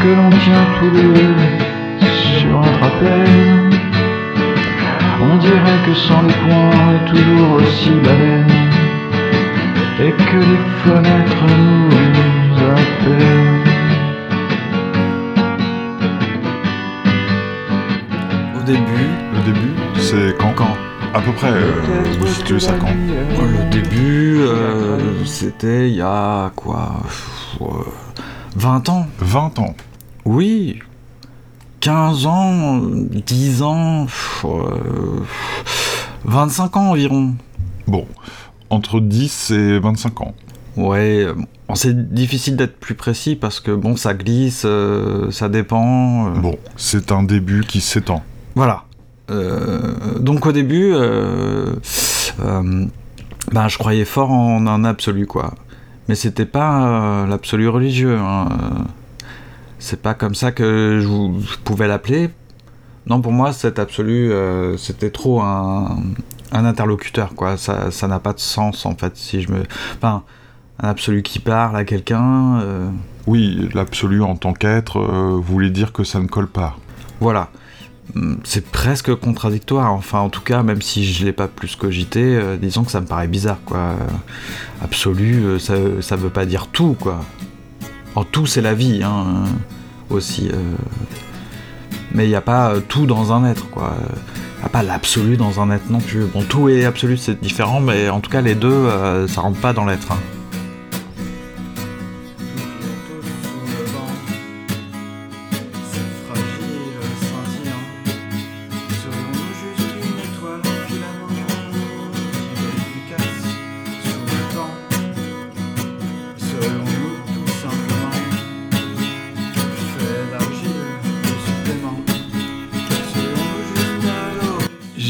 que 0.07 0.13
l'on 0.13 0.29
tient 0.29 0.65
tous 0.79 0.91
les 0.95 1.03
deux 1.03 1.35
sur 2.39 2.57
un 2.59 2.71
trapèze 2.77 3.79
On 5.19 5.35
dirait 5.37 5.79
que 5.85 5.93
sans 5.93 6.21
les 6.21 6.33
poings 6.33 6.71
on 6.79 6.87
est 6.95 7.05
toujours 7.13 7.51
aussi 7.57 7.91
baleine. 8.05 8.47
Et 9.99 10.11
que 10.29 10.39
les 10.51 10.63
fenêtres 10.83 11.45
nous 11.57 12.57
appellent. 12.75 13.65
Au 18.55 18.63
début, 18.63 19.09
Le 19.35 19.41
début, 19.51 19.75
c'est 19.97 20.37
quand 20.37 20.53
quand 20.55 20.77
À 21.13 21.19
peu 21.19 21.31
près, 21.33 21.51
euh, 21.51 21.71
vous 22.19 22.27
situez 22.27 22.61
ça 22.61 22.75
quand 22.79 22.95
Le 23.41 23.69
début, 23.71 24.37
euh, 24.39 25.25
c'était 25.25 25.89
il 25.89 25.95
y 25.95 26.01
a 26.01 26.51
quoi 26.55 27.01
pff, 27.03 27.57
euh, 27.61 27.65
20 28.55 28.89
ans. 28.89 29.07
20 29.19 29.59
ans. 29.59 29.75
Oui 30.31 30.79
15 31.79 32.25
ans, 32.25 32.81
10 32.81 33.61
ans, 33.61 34.05
pff, 34.07 34.45
euh, 34.45 35.21
25 36.25 36.75
ans 36.75 36.89
environ. 36.91 37.35
Bon, 37.87 38.05
entre 38.69 38.99
10 38.99 39.51
et 39.51 39.79
25 39.79 40.19
ans. 40.21 40.33
Ouais, 40.75 41.25
bon, 41.69 41.75
c'est 41.75 42.13
difficile 42.13 42.57
d'être 42.57 42.77
plus 42.77 42.95
précis 42.95 43.35
parce 43.37 43.61
que 43.61 43.71
bon, 43.71 43.95
ça 43.95 44.13
glisse, 44.15 44.63
euh, 44.65 45.31
ça 45.31 45.47
dépend. 45.47 46.27
euh, 46.27 46.39
Bon, 46.39 46.57
c'est 46.75 47.11
un 47.13 47.23
début 47.23 47.63
qui 47.65 47.79
s'étend. 47.79 48.21
Voilà. 48.55 48.83
Euh, 49.31 50.19
donc 50.19 50.45
au 50.45 50.51
début, 50.51 50.91
euh, 50.93 51.73
euh, 52.43 52.85
ben, 53.53 53.67
je 53.69 53.77
croyais 53.77 54.03
fort 54.05 54.31
en 54.31 54.67
un 54.67 54.83
absolu, 54.83 55.25
quoi. 55.25 55.53
Mais 56.09 56.15
c'était 56.15 56.45
pas 56.45 56.83
euh, 57.23 57.27
l'absolu 57.27 57.69
religieux. 57.69 58.17
hein. 58.17 58.49
Euh, 58.51 58.83
C'est 59.79 60.01
pas 60.01 60.13
comme 60.13 60.35
ça 60.35 60.51
que 60.51 60.99
je, 61.01 61.07
vous- 61.07 61.39
je 61.41 61.57
pouvais 61.63 61.87
l'appeler. 61.87 62.29
Non, 63.05 63.21
pour 63.21 63.31
moi, 63.31 63.53
cet 63.53 63.79
absolu, 63.79 64.31
euh, 64.31 64.75
c'était 64.77 65.11
trop 65.11 65.41
un, 65.41 65.97
un 66.51 66.65
interlocuteur, 66.65 67.35
quoi. 67.35 67.55
Ça 67.57 67.89
ça 67.91 68.07
n'a 68.07 68.19
pas 68.19 68.33
de 68.33 68.39
sens, 68.39 68.85
en 68.85 68.95
fait, 68.95 69.15
si 69.15 69.41
je 69.41 69.51
me... 69.51 69.63
Enfin, 69.97 70.23
un 70.79 70.89
absolu 70.89 71.21
qui 71.23 71.39
parle 71.39 71.75
à 71.77 71.85
quelqu'un... 71.85 72.59
euh, 72.61 72.89
Oui, 73.27 73.69
l'absolu 73.73 74.21
en 74.23 74.35
tant 74.35 74.53
qu'être 74.53 74.97
euh, 74.99 75.39
voulait 75.41 75.69
dire 75.69 75.93
que 75.93 76.03
ça 76.03 76.19
ne 76.19 76.27
colle 76.27 76.47
pas. 76.49 76.75
Voilà. 77.21 77.49
Hum, 78.15 78.39
C'est 78.43 78.65
presque 78.65 79.13
contradictoire, 79.15 79.91
enfin 79.93 80.19
en 80.19 80.29
tout 80.29 80.41
cas, 80.41 80.63
même 80.63 80.81
si 80.81 81.05
je 81.05 81.23
l'ai 81.25 81.33
pas 81.33 81.47
plus 81.47 81.75
cogité, 81.75 82.21
euh, 82.35 82.57
disons 82.57 82.83
que 82.83 82.91
ça 82.91 82.99
me 83.01 83.05
paraît 83.07 83.27
bizarre, 83.27 83.59
quoi. 83.65 83.95
Absolu, 84.81 85.59
ça, 85.59 85.75
ça 86.01 86.15
veut 86.15 86.29
pas 86.29 86.45
dire 86.45 86.67
tout, 86.67 86.95
quoi. 86.99 87.21
En 88.17 88.23
tout, 88.23 88.47
c'est 88.47 88.61
la 88.61 88.73
vie, 88.73 89.03
hein, 89.03 89.25
euh, 89.27 90.15
aussi. 90.15 90.49
euh. 90.51 90.57
Mais 92.13 92.25
il 92.25 92.29
n'y 92.29 92.35
a 92.35 92.41
pas 92.41 92.71
euh, 92.71 92.79
tout 92.79 93.05
dans 93.05 93.31
un 93.31 93.45
être, 93.45 93.69
quoi. 93.69 93.93
Il 94.63 94.69
pas 94.69 94.81
l'absolu 94.81 95.37
dans 95.37 95.61
un 95.61 95.69
être 95.69 95.91
non 95.91 95.99
plus. 95.99 96.25
Bon, 96.25 96.41
tout 96.41 96.67
et 96.67 96.83
absolu, 96.85 97.17
c'est 97.17 97.39
différent, 97.39 97.79
mais 97.79 98.09
en 98.09 98.19
tout 98.19 98.31
cas, 98.31 98.41
les 98.41 98.55
deux, 98.55 98.87
ça 99.27 99.41
rentre 99.41 99.59
pas 99.59 99.71
dans 99.71 99.85
l'être. 99.85 100.11
hein. 100.11 100.17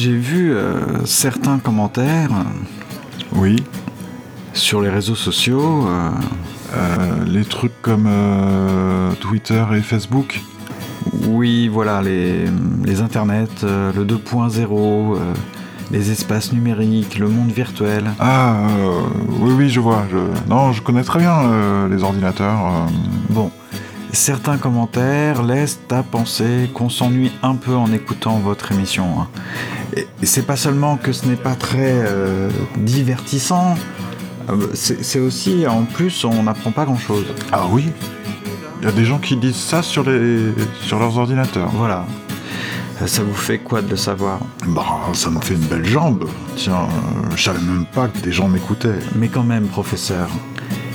J'ai 0.07 0.15
vu 0.15 0.53
euh, 0.53 1.03
certains 1.03 1.57
commentaires 1.59 2.29
Oui, 3.33 3.61
sur 4.53 4.79
les 4.79 4.87
réseaux 4.89 5.15
sociaux. 5.15 5.85
euh, 5.85 6.11
euh, 6.77 7.25
les 7.25 7.43
trucs 7.43 7.81
comme 7.81 8.05
euh, 8.07 9.11
Twitter 9.19 9.61
et 9.75 9.81
Facebook. 9.81 10.39
Oui, 11.27 11.67
voilà, 11.67 12.01
les, 12.01 12.45
les 12.85 13.01
internets, 13.01 13.49
euh, 13.65 13.91
le 13.93 14.05
2.0, 14.05 15.17
euh, 15.17 15.33
les 15.91 16.09
espaces 16.09 16.53
numériques, 16.53 17.19
le 17.19 17.27
monde 17.27 17.51
virtuel. 17.51 18.05
Ah, 18.17 18.59
euh, 18.79 19.01
oui, 19.41 19.51
oui, 19.57 19.69
je 19.69 19.81
vois. 19.81 20.05
Je... 20.09 20.17
Non, 20.49 20.71
je 20.71 20.81
connais 20.83 21.03
très 21.03 21.19
bien 21.19 21.37
euh, 21.37 21.89
les 21.89 22.01
ordinateurs. 22.01 22.65
euh. 22.65 22.85
Bon, 23.29 23.51
certains 24.13 24.55
commentaires 24.57 25.43
laissent 25.43 25.81
à 25.91 26.01
penser 26.01 26.69
qu'on 26.73 26.87
s'ennuie 26.87 27.33
un 27.43 27.55
peu 27.55 27.75
en 27.75 27.91
écoutant 27.91 28.37
votre 28.39 28.71
émission. 28.71 29.27
Et 29.95 30.25
c'est 30.25 30.45
pas 30.45 30.55
seulement 30.57 30.97
que 30.97 31.11
ce 31.13 31.25
n'est 31.25 31.35
pas 31.35 31.55
très 31.55 31.93
euh, 31.93 32.49
divertissant, 32.77 33.75
euh, 34.49 34.67
c'est 34.73 35.19
aussi, 35.19 35.67
en 35.67 35.83
plus, 35.83 36.23
on 36.23 36.43
n'apprend 36.43 36.71
pas 36.71 36.85
grand-chose. 36.85 37.25
Ah 37.51 37.65
oui 37.69 37.91
Il 38.81 38.85
y 38.85 38.87
a 38.87 38.91
des 38.91 39.05
gens 39.05 39.17
qui 39.19 39.35
disent 39.37 39.55
ça 39.55 39.81
sur, 39.81 40.03
les... 40.03 40.53
sur 40.81 40.99
leurs 40.99 41.17
ordinateurs. 41.17 41.69
Voilà. 41.73 42.05
Euh, 43.01 43.07
Ça 43.07 43.23
vous 43.23 43.33
fait 43.33 43.59
quoi 43.59 43.81
de 43.81 43.89
le 43.89 43.97
savoir? 43.97 44.39
Bah, 44.67 44.85
ça 45.13 45.29
me 45.29 45.39
fait 45.41 45.55
une 45.55 45.65
belle 45.65 45.85
jambe. 45.85 46.29
Tiens, 46.55 46.83
euh, 46.83 47.29
je 47.35 47.43
savais 47.43 47.61
même 47.61 47.85
pas 47.85 48.07
que 48.07 48.19
des 48.19 48.31
gens 48.31 48.47
m'écoutaient. 48.47 48.99
Mais 49.15 49.27
quand 49.27 49.43
même, 49.43 49.67
professeur, 49.67 50.29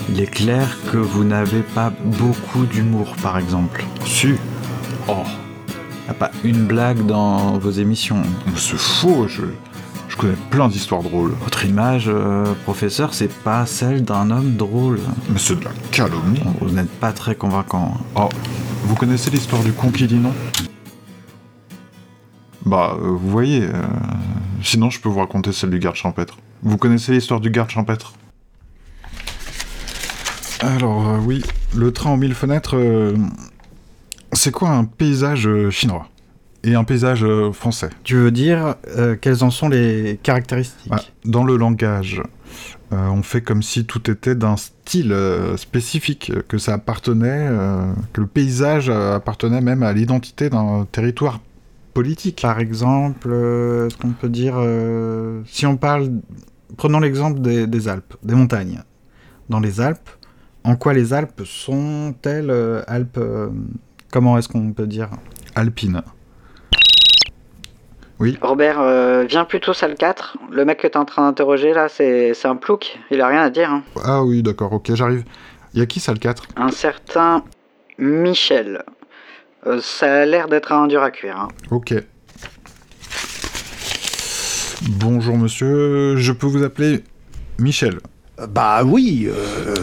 il 0.09 0.21
est 0.21 0.27
clair 0.27 0.79
que 0.91 0.97
vous 0.97 1.25
n'avez 1.25 1.61
pas 1.61 1.93
beaucoup 2.05 2.65
d'humour, 2.67 3.15
par 3.23 3.39
exemple. 3.39 3.85
Si, 4.07 4.35
Oh 5.09 5.25
a 6.13 6.15
pas 6.15 6.31
une 6.45 6.67
blague 6.67 7.07
dans 7.07 7.59
vos 7.59 7.71
émissions. 7.71 8.23
c'est 8.55 8.79
faux, 8.79 9.27
je, 9.29 9.43
je 10.09 10.17
connais 10.17 10.37
plein 10.51 10.69
d'histoires 10.69 11.03
drôles. 11.03 11.33
Votre 11.43 11.65
image, 11.65 12.05
euh, 12.09 12.53
professeur, 12.65 13.15
c'est 13.15 13.33
pas 13.33 13.65
celle 13.65 14.05
d'un 14.05 14.31
homme 14.31 14.57
drôle. 14.57 15.01
Mais 15.31 15.39
c'est 15.39 15.59
de 15.59 15.65
la 15.65 15.71
calomnie. 15.91 16.43
Vous 16.61 16.71
n'êtes 16.71 16.91
pas 16.91 17.13
très 17.13 17.35
convaincant. 17.35 17.95
Oh, 18.15 18.29
vous 18.85 18.95
connaissez 18.95 19.31
l'histoire 19.31 19.63
du 19.63 19.73
con 19.73 19.91
qui 19.91 20.07
dit 20.07 20.17
non? 20.17 20.35
Bah, 22.67 22.95
euh, 22.95 23.09
vous 23.09 23.31
voyez, 23.31 23.63
euh, 23.63 23.83
sinon 24.63 24.91
je 24.91 25.01
peux 25.01 25.09
vous 25.09 25.19
raconter 25.21 25.53
celle 25.53 25.71
du 25.71 25.79
garde 25.79 25.97
champêtre. 25.97 26.37
Vous 26.63 26.77
connaissez 26.77 27.13
l'histoire 27.13 27.41
du 27.41 27.51
garde 27.51 27.71
champêtre? 27.71 28.13
Alors, 30.61 31.09
euh, 31.09 31.19
oui, 31.19 31.43
le 31.75 31.91
train 31.91 32.13
aux 32.13 32.17
mille 32.17 32.35
fenêtres, 32.35 32.77
euh, 32.77 33.17
c'est 34.33 34.51
quoi 34.51 34.71
un 34.71 34.85
paysage 34.85 35.47
euh, 35.47 35.71
chinois 35.71 36.09
Et 36.65 36.75
un 36.75 36.85
paysage 36.85 37.25
euh, 37.25 37.53
français? 37.53 37.91
Tu 38.05 38.17
veux 38.17 38.31
dire 38.31 38.77
euh, 38.97 39.17
quelles 39.21 39.45
en 39.45 39.51
sont 39.51 39.69
les 39.69 40.19
caractéristiques? 40.23 40.91
Bah, 40.91 41.03
Dans 41.25 41.45
le 41.45 41.57
langage, 41.57 42.23
euh, 42.93 43.09
on 43.09 43.23
fait 43.23 43.43
comme 43.43 43.63
si 43.63 43.85
tout 43.85 44.11
était 44.11 44.35
d'un 44.35 44.57
style 44.57 45.13
euh, 45.13 45.57
spécifique, 45.57 46.33
que 46.49 46.59
ça 46.59 46.75
appartenait, 46.75 47.49
que 48.13 48.21
le 48.21 48.27
paysage 48.27 48.89
appartenait 48.89 49.61
même 49.61 49.83
à 49.83 49.93
l'identité 49.93 50.51
d'un 50.51 50.87
territoire 50.91 51.41
politique. 51.95 52.41
Par 52.43 52.59
exemple, 52.59 53.29
est-ce 53.31 53.97
qu'on 53.99 54.13
peut 54.13 54.31
dire, 54.31 54.55
si 55.47 55.67
on 55.67 55.77
parle, 55.77 56.11
prenons 56.77 57.01
l'exemple 57.01 57.41
des, 57.41 57.67
des 57.67 57.89
Alpes, 57.89 58.15
des 58.23 58.35
montagnes. 58.35 58.83
Dans 59.51 59.61
les 59.61 59.81
Alpes, 59.81 60.09
en 60.65 60.77
quoi 60.77 60.95
les 60.95 61.13
Alpes 61.13 61.43
sont-elles 61.45 62.51
Alpes 62.87 63.21
Comment 64.13 64.39
est-ce 64.39 64.49
qu'on 64.49 64.73
peut 64.73 64.87
dire 64.87 65.09
Alpine. 65.57 66.03
Robert, 68.41 68.79
euh, 68.81 69.25
viens 69.29 69.45
plutôt 69.45 69.73
salle 69.73 69.97
4. 69.97 70.37
Le 70.53 70.65
mec 70.65 70.79
que 70.79 70.87
t'es 70.87 70.97
en 70.97 71.05
train 71.05 71.27
d'interroger 71.27 71.73
là, 71.75 71.89
c'est 71.89 72.35
c'est 72.35 72.47
un 72.47 72.55
plouc. 72.55 73.01
Il 73.11 73.21
a 73.21 73.27
rien 73.27 73.41
à 73.43 73.51
dire. 73.51 73.69
hein. 73.71 73.83
Ah 74.05 74.23
oui, 74.23 74.43
d'accord, 74.45 74.73
ok, 74.73 74.95
j'arrive. 74.95 75.25
Il 75.75 75.81
y 75.81 75.83
a 75.83 75.87
qui, 75.87 75.99
salle 75.99 76.21
4 76.21 76.45
Un 76.57 76.71
certain 76.71 77.43
Michel. 77.99 78.85
Euh, 79.67 79.81
ça 79.81 80.21
a 80.23 80.25
l'air 80.25 80.47
d'être 80.47 80.71
un 80.71 80.87
dur 80.87 81.03
à 81.03 81.11
cuire. 81.11 81.37
hein. 81.37 81.49
Ok. 81.73 81.95
Bonjour 84.89 85.37
monsieur, 85.37 86.17
je 86.17 86.33
peux 86.33 86.47
vous 86.47 86.63
appeler 86.63 87.03
Michel. 87.59 87.99
Bah 88.51 88.83
oui, 88.85 89.29
euh, 89.29 89.75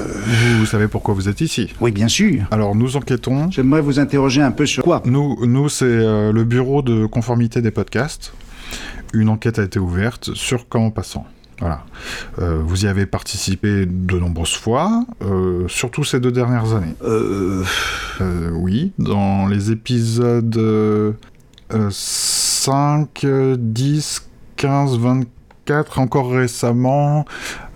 Vous 0.60 0.66
savez 0.66 0.88
pourquoi 0.88 1.14
vous 1.14 1.30
êtes 1.30 1.42
ici? 1.42 1.74
oui 1.82 1.92
bien 1.92 2.08
sûr. 2.08 2.44
Alors 2.52 2.76
nous 2.76 2.98
enquêtons 2.98 3.50
J'aimerais 3.52 3.82
vous 3.82 4.00
interroger 4.00 4.42
un 4.42 4.52
peu 4.52 4.66
sur 4.66 4.84
quoi? 4.84 5.02
Nous, 5.06 5.46
nous 5.46 5.70
c'est 5.70 5.86
euh, 5.86 6.32
le 6.32 6.44
bureau 6.44 6.82
de 6.82 7.06
conformité 7.06 7.62
des 7.62 7.72
podcasts. 7.72 8.34
Une 9.14 9.30
enquête 9.30 9.60
a 9.60 9.64
été 9.64 9.80
ouverte 9.80 10.34
sur 10.36 10.68
Comment 10.68 10.92
Passant. 10.92 11.26
Voilà. 11.60 11.84
Euh, 12.40 12.62
vous 12.64 12.86
y 12.86 12.88
avez 12.88 13.06
participé 13.06 13.86
de 13.86 14.18
nombreuses 14.18 14.56
fois, 14.56 15.06
euh, 15.24 15.68
surtout 15.68 16.04
ces 16.06 16.20
deux 16.20 16.32
dernières 16.32 16.74
années. 16.74 16.96
Euh, 17.04 17.64
Euh, 18.22 18.50
oui, 18.54 18.92
dans 19.00 19.48
les 19.48 19.72
épisodes 19.72 20.56
euh, 20.58 21.12
euh, 21.74 21.88
5, 21.92 23.24
euh, 23.24 23.56
10, 23.58 24.28
15, 24.58 24.98
24, 24.98 25.28
encore 25.98 26.32
récemment, 26.32 27.26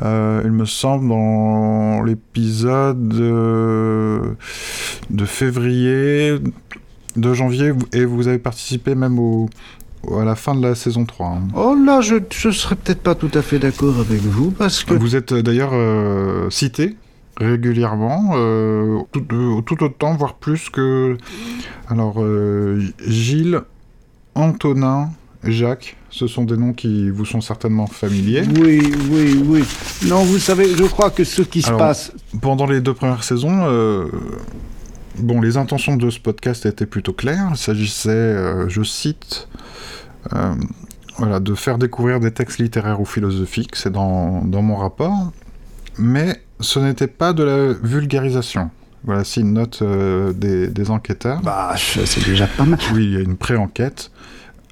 euh, 0.02 0.42
il 0.46 0.52
me 0.52 0.66
semble, 0.66 1.10
dans 1.10 2.02
l'épisode 2.04 3.14
euh, 3.14 4.34
de 5.10 5.26
février, 5.26 6.38
de 7.16 7.34
janvier, 7.34 7.74
et 7.94 8.06
vous 8.06 8.28
avez 8.28 8.40
participé 8.40 8.96
même 8.96 9.20
au, 9.20 9.50
à 10.20 10.24
la 10.26 10.36
fin 10.36 10.56
de 10.56 10.62
la 10.62 10.76
saison 10.76 11.06
3. 11.06 11.28
hein. 11.28 11.42
Oh 11.56 11.76
là, 11.76 12.02
je, 12.02 12.16
je 12.32 12.50
serais 12.50 12.76
peut-être 12.76 13.02
pas 13.02 13.16
tout 13.16 13.32
à 13.34 13.42
fait 13.42 13.60
d'accord 13.60 14.00
avec 14.00 14.22
vous 14.22 14.52
parce 14.52 14.84
que 14.84 14.94
Vous 14.96 15.16
êtes 15.16 15.32
euh, 15.32 15.42
d'ailleurs 15.42 15.72
euh, 15.74 16.50
cité 16.50 16.96
régulièrement, 17.38 18.32
euh, 18.36 19.00
tout, 19.12 19.26
euh, 19.32 19.62
tout 19.62 19.84
autant, 19.84 20.16
voire 20.16 20.36
plus 20.36 20.70
que... 20.70 21.18
Alors, 21.90 22.24
Gilles, 23.08 23.62
Antonin, 24.36 25.10
Jacques, 25.44 25.98
ce 26.14 26.28
sont 26.28 26.44
des 26.44 26.58
noms 26.58 26.74
qui 26.74 27.10
vous 27.10 27.26
sont 27.26 27.42
certainement 27.42 27.88
familiers. 27.88 28.44
oui, 28.62 28.94
oui, 29.10 29.42
oui. 29.46 29.64
Non, 30.08 30.24
vous 30.24 30.38
savez, 30.38 30.76
je 30.76 30.84
crois 30.84 31.10
que 31.10 31.24
ce 31.24 31.42
qui 31.42 31.62
se 31.64 31.72
passe, 31.72 32.12
Pendant 32.40 32.68
les 32.68 32.82
deux 32.82 32.94
premières 32.94 33.24
saisons, 33.24 33.64
euh, 33.66 34.06
bon, 35.18 35.42
les 35.42 35.58
intentions 35.58 35.96
de 35.98 36.10
ce 36.12 36.20
podcast 36.20 36.68
étaient 36.68 36.86
plutôt 36.86 37.14
claires. 37.14 37.48
Il 37.52 37.58
s'agissait, 37.58 38.10
euh, 38.12 38.70
je 38.70 38.84
cite, 38.84 39.48
euh, 40.34 40.54
voilà, 41.18 41.40
de 41.40 41.56
faire 41.56 41.80
découvrir 41.80 42.20
des 42.20 42.32
textes 42.32 42.60
littéraires 42.60 43.02
ou 43.02 43.06
philosophiques, 43.06 43.76
c'est 43.76 43.92
dans, 43.92 44.44
dans 44.46 44.62
mon 44.62 44.76
rapport, 44.76 45.32
mais 45.98 46.40
ce 46.60 46.78
n'était 46.78 47.08
pas 47.08 47.34
de 47.34 47.44
la 47.44 47.74
vulgarisation. 47.74 48.70
Voilà, 49.04 49.24
c'est 49.24 49.42
une 49.42 49.54
note 49.54 49.80
euh, 49.82 50.32
des, 50.32 50.68
des 50.68 50.92
enquêteurs. 50.92 51.42
bah, 51.42 51.74
c'est 51.76 52.24
déjà 52.24 52.46
pas 52.46 52.66
mal. 52.66 52.80
Oui, 52.94 53.04
il 53.06 53.14
y 53.14 53.18
a 53.18 53.20
une 53.22 53.36
pré-enquête. 53.36 54.12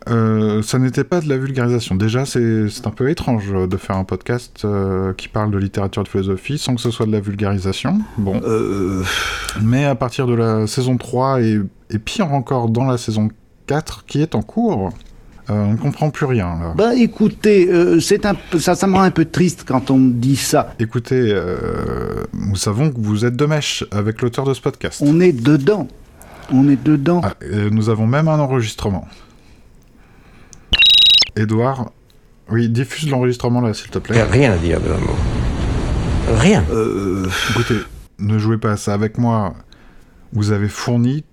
Euh, 0.10 0.62
ça 0.64 0.80
n'était 0.80 1.04
pas 1.04 1.22
de 1.22 1.30
la 1.30 1.38
vulgarisation. 1.38 1.96
Déjà, 1.96 2.26
c'est 2.26 2.66
un 2.86 2.90
peu 2.92 3.10
étrange 3.10 3.44
euh, 3.54 3.68
de 3.68 3.78
faire 3.78 3.98
un 3.98 4.04
podcast 4.04 4.64
euh, 4.66 5.14
qui 5.14 5.28
parle 5.28 5.52
de 5.52 5.58
littérature 5.60 6.04
de 6.04 6.08
philosophie 6.08 6.58
sans 6.58 6.74
que 6.76 6.82
ce 6.82 6.90
soit 6.90 7.06
de 7.06 7.12
la 7.12 7.20
vulgarisation. 7.20 8.00
Bon. 8.18 8.42
Euh, 8.44 9.04
Mais 9.62 9.86
à 9.86 9.96
partir 9.96 10.26
de 10.28 10.34
la 10.34 10.66
saison 10.66 10.98
3 10.98 11.42
et, 11.42 11.60
et 11.92 12.00
pire 12.00 12.34
encore 12.34 12.70
dans 12.70 12.86
la 12.86 12.98
saison 12.98 13.30
4 13.68 14.06
qui 14.08 14.22
est 14.22 14.34
en 14.34 14.42
cours, 14.42 14.90
on 15.50 15.72
ne 15.74 15.78
comprend 15.78 16.10
plus 16.12 16.26
rien. 16.26 16.46
là. 16.62 16.74
bah 16.78 16.96
écoutez, 16.96 17.70
euh, 17.70 18.00
c'est 18.00 18.26
un 18.26 18.36
ça, 18.58 18.74
ça 18.74 18.88
me 18.88 18.94
rend 18.96 19.02
un 19.02 19.12
peu 19.12 19.26
triste 19.26 19.66
quand 19.68 19.92
on 19.92 19.98
me 19.98 20.14
dit 20.14 20.38
ça. 20.38 20.74
Écoutez, 20.80 21.32
euh, 21.34 22.24
nous 22.34 22.56
savons 22.56 22.90
que 22.90 22.96
vous 23.00 23.26
êtes 23.26 23.36
de 23.36 23.46
mèche 23.46 23.84
avec 23.92 24.22
l'auteur 24.22 24.46
de 24.46 24.54
ce 24.54 24.62
podcast. 24.62 25.02
On 25.06 25.20
est 25.20 25.34
dedans. 25.34 25.88
On 26.54 26.70
est 26.70 26.82
dedans. 26.82 27.22
Ah, 27.24 27.34
nous 27.70 27.90
avons 27.90 28.08
même 28.08 28.30
un 28.30 28.40
enregistrement. 28.40 29.08
Édouard, 31.36 31.92
oui, 32.50 32.70
diffuse 32.70 33.10
l'enregistrement 33.10 33.62
là, 33.62 33.74
s'il 33.74 33.90
te 33.90 34.00
plaît. 34.00 34.22
Rien 34.24 34.52
à 34.54 34.58
dire 34.58 34.80
de 34.82 34.90
l'amour. 34.90 35.16
Rien. 36.40 36.64
Euh, 36.72 37.26
Écoutez, 37.52 37.76
ne 38.20 38.38
jouez 38.38 38.58
pas 38.58 38.72
à 38.74 38.78
ça 38.78 38.94
avec 38.94 39.18
moi. 39.18 39.54
Vous 40.34 40.52
avez 40.52 40.68
fourni 40.68 41.24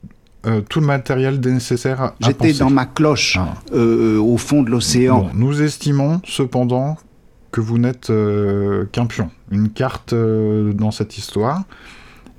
euh, 0.46 0.60
tout 0.60 0.80
le 0.80 0.86
matériel 0.86 1.40
nécessaire 1.40 2.00
à, 2.00 2.14
J'étais 2.20 2.52
dans 2.52 2.70
ma 2.70 2.86
cloche 2.86 3.36
Ah. 3.38 3.54
euh, 3.72 4.18
au 4.18 4.36
fond 4.38 4.62
de 4.62 4.70
l'océan. 4.70 5.22
Bon, 5.22 5.30
nous 5.34 5.62
estimons 5.62 6.20
cependant 6.24 6.96
que 7.50 7.60
vous 7.60 7.78
n'êtes 7.78 8.10
euh, 8.10 8.84
qu'un 8.92 9.06
pion, 9.06 9.30
une 9.50 9.70
carte 9.70 10.12
euh, 10.12 10.72
dans 10.72 10.90
cette 10.90 11.16
histoire, 11.18 11.62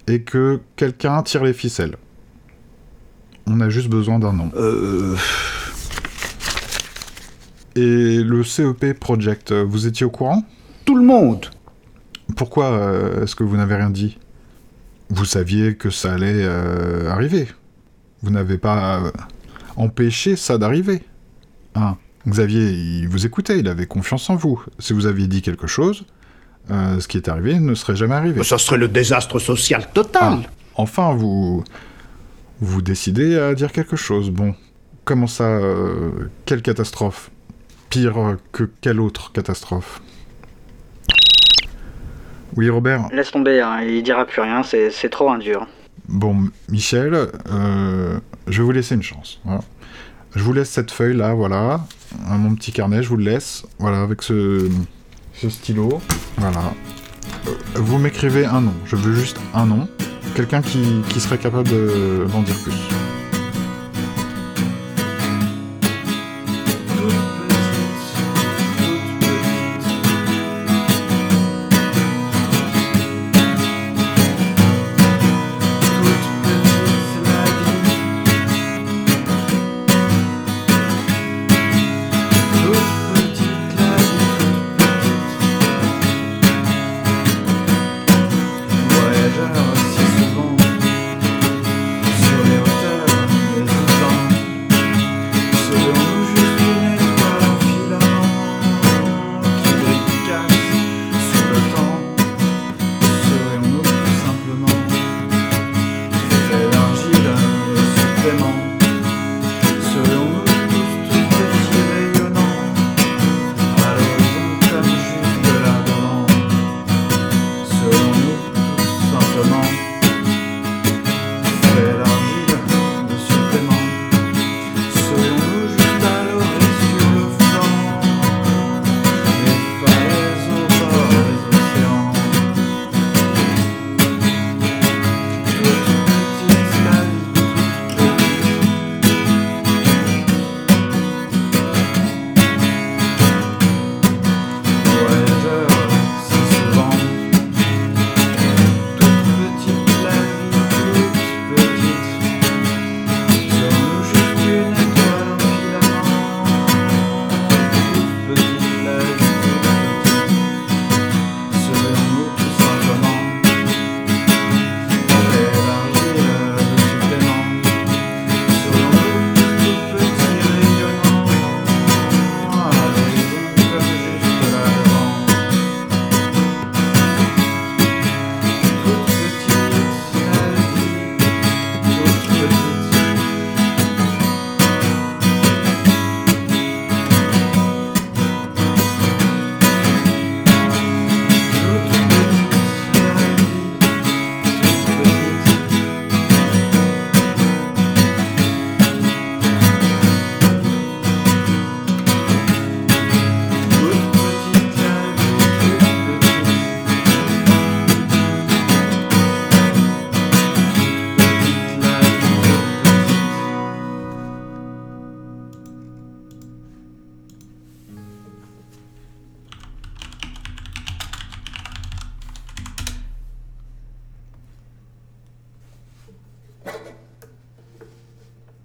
et 0.07 0.21
que 0.21 0.59
quelqu'un 0.75 1.21
tire 1.23 1.43
les 1.43 1.53
ficelles. 1.53 1.95
On 3.47 3.59
a 3.61 3.69
juste 3.69 3.89
besoin 3.89 4.19
d'un 4.19 4.33
nom. 4.33 4.51
Euh, 4.55 5.15
Et 7.79 8.23
le 8.23 8.43
CEP 8.43 8.99
Project, 8.99 9.53
vous 9.53 9.87
étiez 9.87 10.05
au 10.05 10.09
courant? 10.09 10.43
Tout 10.83 10.97
le 10.97 11.03
monde. 11.03 11.45
Pourquoi 12.35 12.73
euh, 12.73 13.23
est-ce 13.23 13.37
que 13.37 13.43
vous 13.45 13.55
n'avez 13.55 13.75
rien 13.75 13.89
dit? 13.89 14.17
Vous 15.09 15.23
saviez 15.23 15.75
que 15.75 15.89
ça 15.89 16.11
allait 16.11 16.43
euh, 16.43 17.09
arriver. 17.09 17.47
Vous 18.21 18.31
n'avez 18.31 18.57
pas 18.57 18.97
euh, 18.97 19.11
empêché 19.77 20.35
ça 20.35 20.57
d'arriver. 20.57 21.03
Hein? 21.75 21.95
Xavier, 22.27 22.69
il 22.69 23.07
vous 23.07 23.25
écoutait, 23.25 23.59
il 23.59 23.69
avait 23.69 23.85
confiance 23.85 24.29
en 24.29 24.35
vous. 24.35 24.61
Si 24.77 24.91
vous 24.91 25.05
aviez 25.05 25.27
dit 25.27 25.41
quelque 25.41 25.67
chose, 25.67 26.05
ce 26.69 27.07
qui 27.07 27.15
est 27.15 27.29
arrivé 27.29 27.59
ne 27.59 27.73
serait 27.75 27.95
jamais 27.95 28.15
arrivé. 28.15 28.43
Ça 28.43 28.57
serait 28.57 28.77
le 28.77 28.89
désastre 28.89 29.39
social 29.39 29.87
total. 29.93 30.39
Ah, 30.43 30.49
enfin, 30.75 31.13
vous 31.13 31.63
Vous 32.59 32.81
décidez 32.81 33.39
à 33.39 33.55
dire 33.55 33.71
quelque 33.71 33.95
chose. 33.95 34.31
Bon, 34.31 34.53
comment 35.05 35.27
ça 35.27 35.45
euh, 35.45 36.29
Quelle 36.45 36.61
catastrophe? 36.61 37.31
Pire 37.89 38.35
que 38.51 38.69
quelle 38.81 38.99
autre 38.99 39.31
catastrophe 39.31 40.01
Oui, 42.55 42.69
Robert 42.69 43.07
Laisse 43.11 43.31
tomber, 43.31 43.61
hein, 43.61 43.81
il 43.81 44.03
dira 44.03 44.25
plus 44.25 44.41
rien, 44.41 44.61
c'est 44.63 45.09
trop 45.09 45.29
indur. 45.31 45.65
Bon, 46.07 46.49
Michel, 46.69 47.13
euh, 47.51 48.19
je 48.47 48.57
vais 48.59 48.63
vous 48.63 48.71
laisser 48.71 48.95
une 48.95 49.03
chance. 49.03 49.39
voilà. 49.43 49.61
Je 50.35 50.43
vous 50.43 50.53
laisse 50.53 50.69
cette 50.69 50.91
feuille 50.91 51.15
là, 51.15 51.33
voilà. 51.33 51.81
Hein, 52.27 52.37
Mon 52.37 52.53
petit 52.55 52.71
carnet, 52.71 53.01
je 53.01 53.09
vous 53.09 53.17
le 53.17 53.23
laisse. 53.23 53.63
Voilà, 53.79 54.01
avec 54.01 54.21
ce, 54.21 54.69
ce 55.33 55.49
stylo. 55.49 55.99
Voilà. 56.37 56.73
Euh, 57.47 57.51
Vous 57.75 57.97
m'écrivez 57.97 58.45
un 58.45 58.61
nom. 58.61 58.73
Je 58.85 58.95
veux 58.95 59.13
juste 59.15 59.37
un 59.55 59.65
nom. 59.65 59.87
Quelqu'un 60.35 60.61
qui, 60.61 61.01
qui 61.09 61.19
serait 61.19 61.39
capable 61.39 61.67
de- 61.67 62.27
d'en 62.31 62.41
dire 62.43 62.55
plus. 62.63 62.73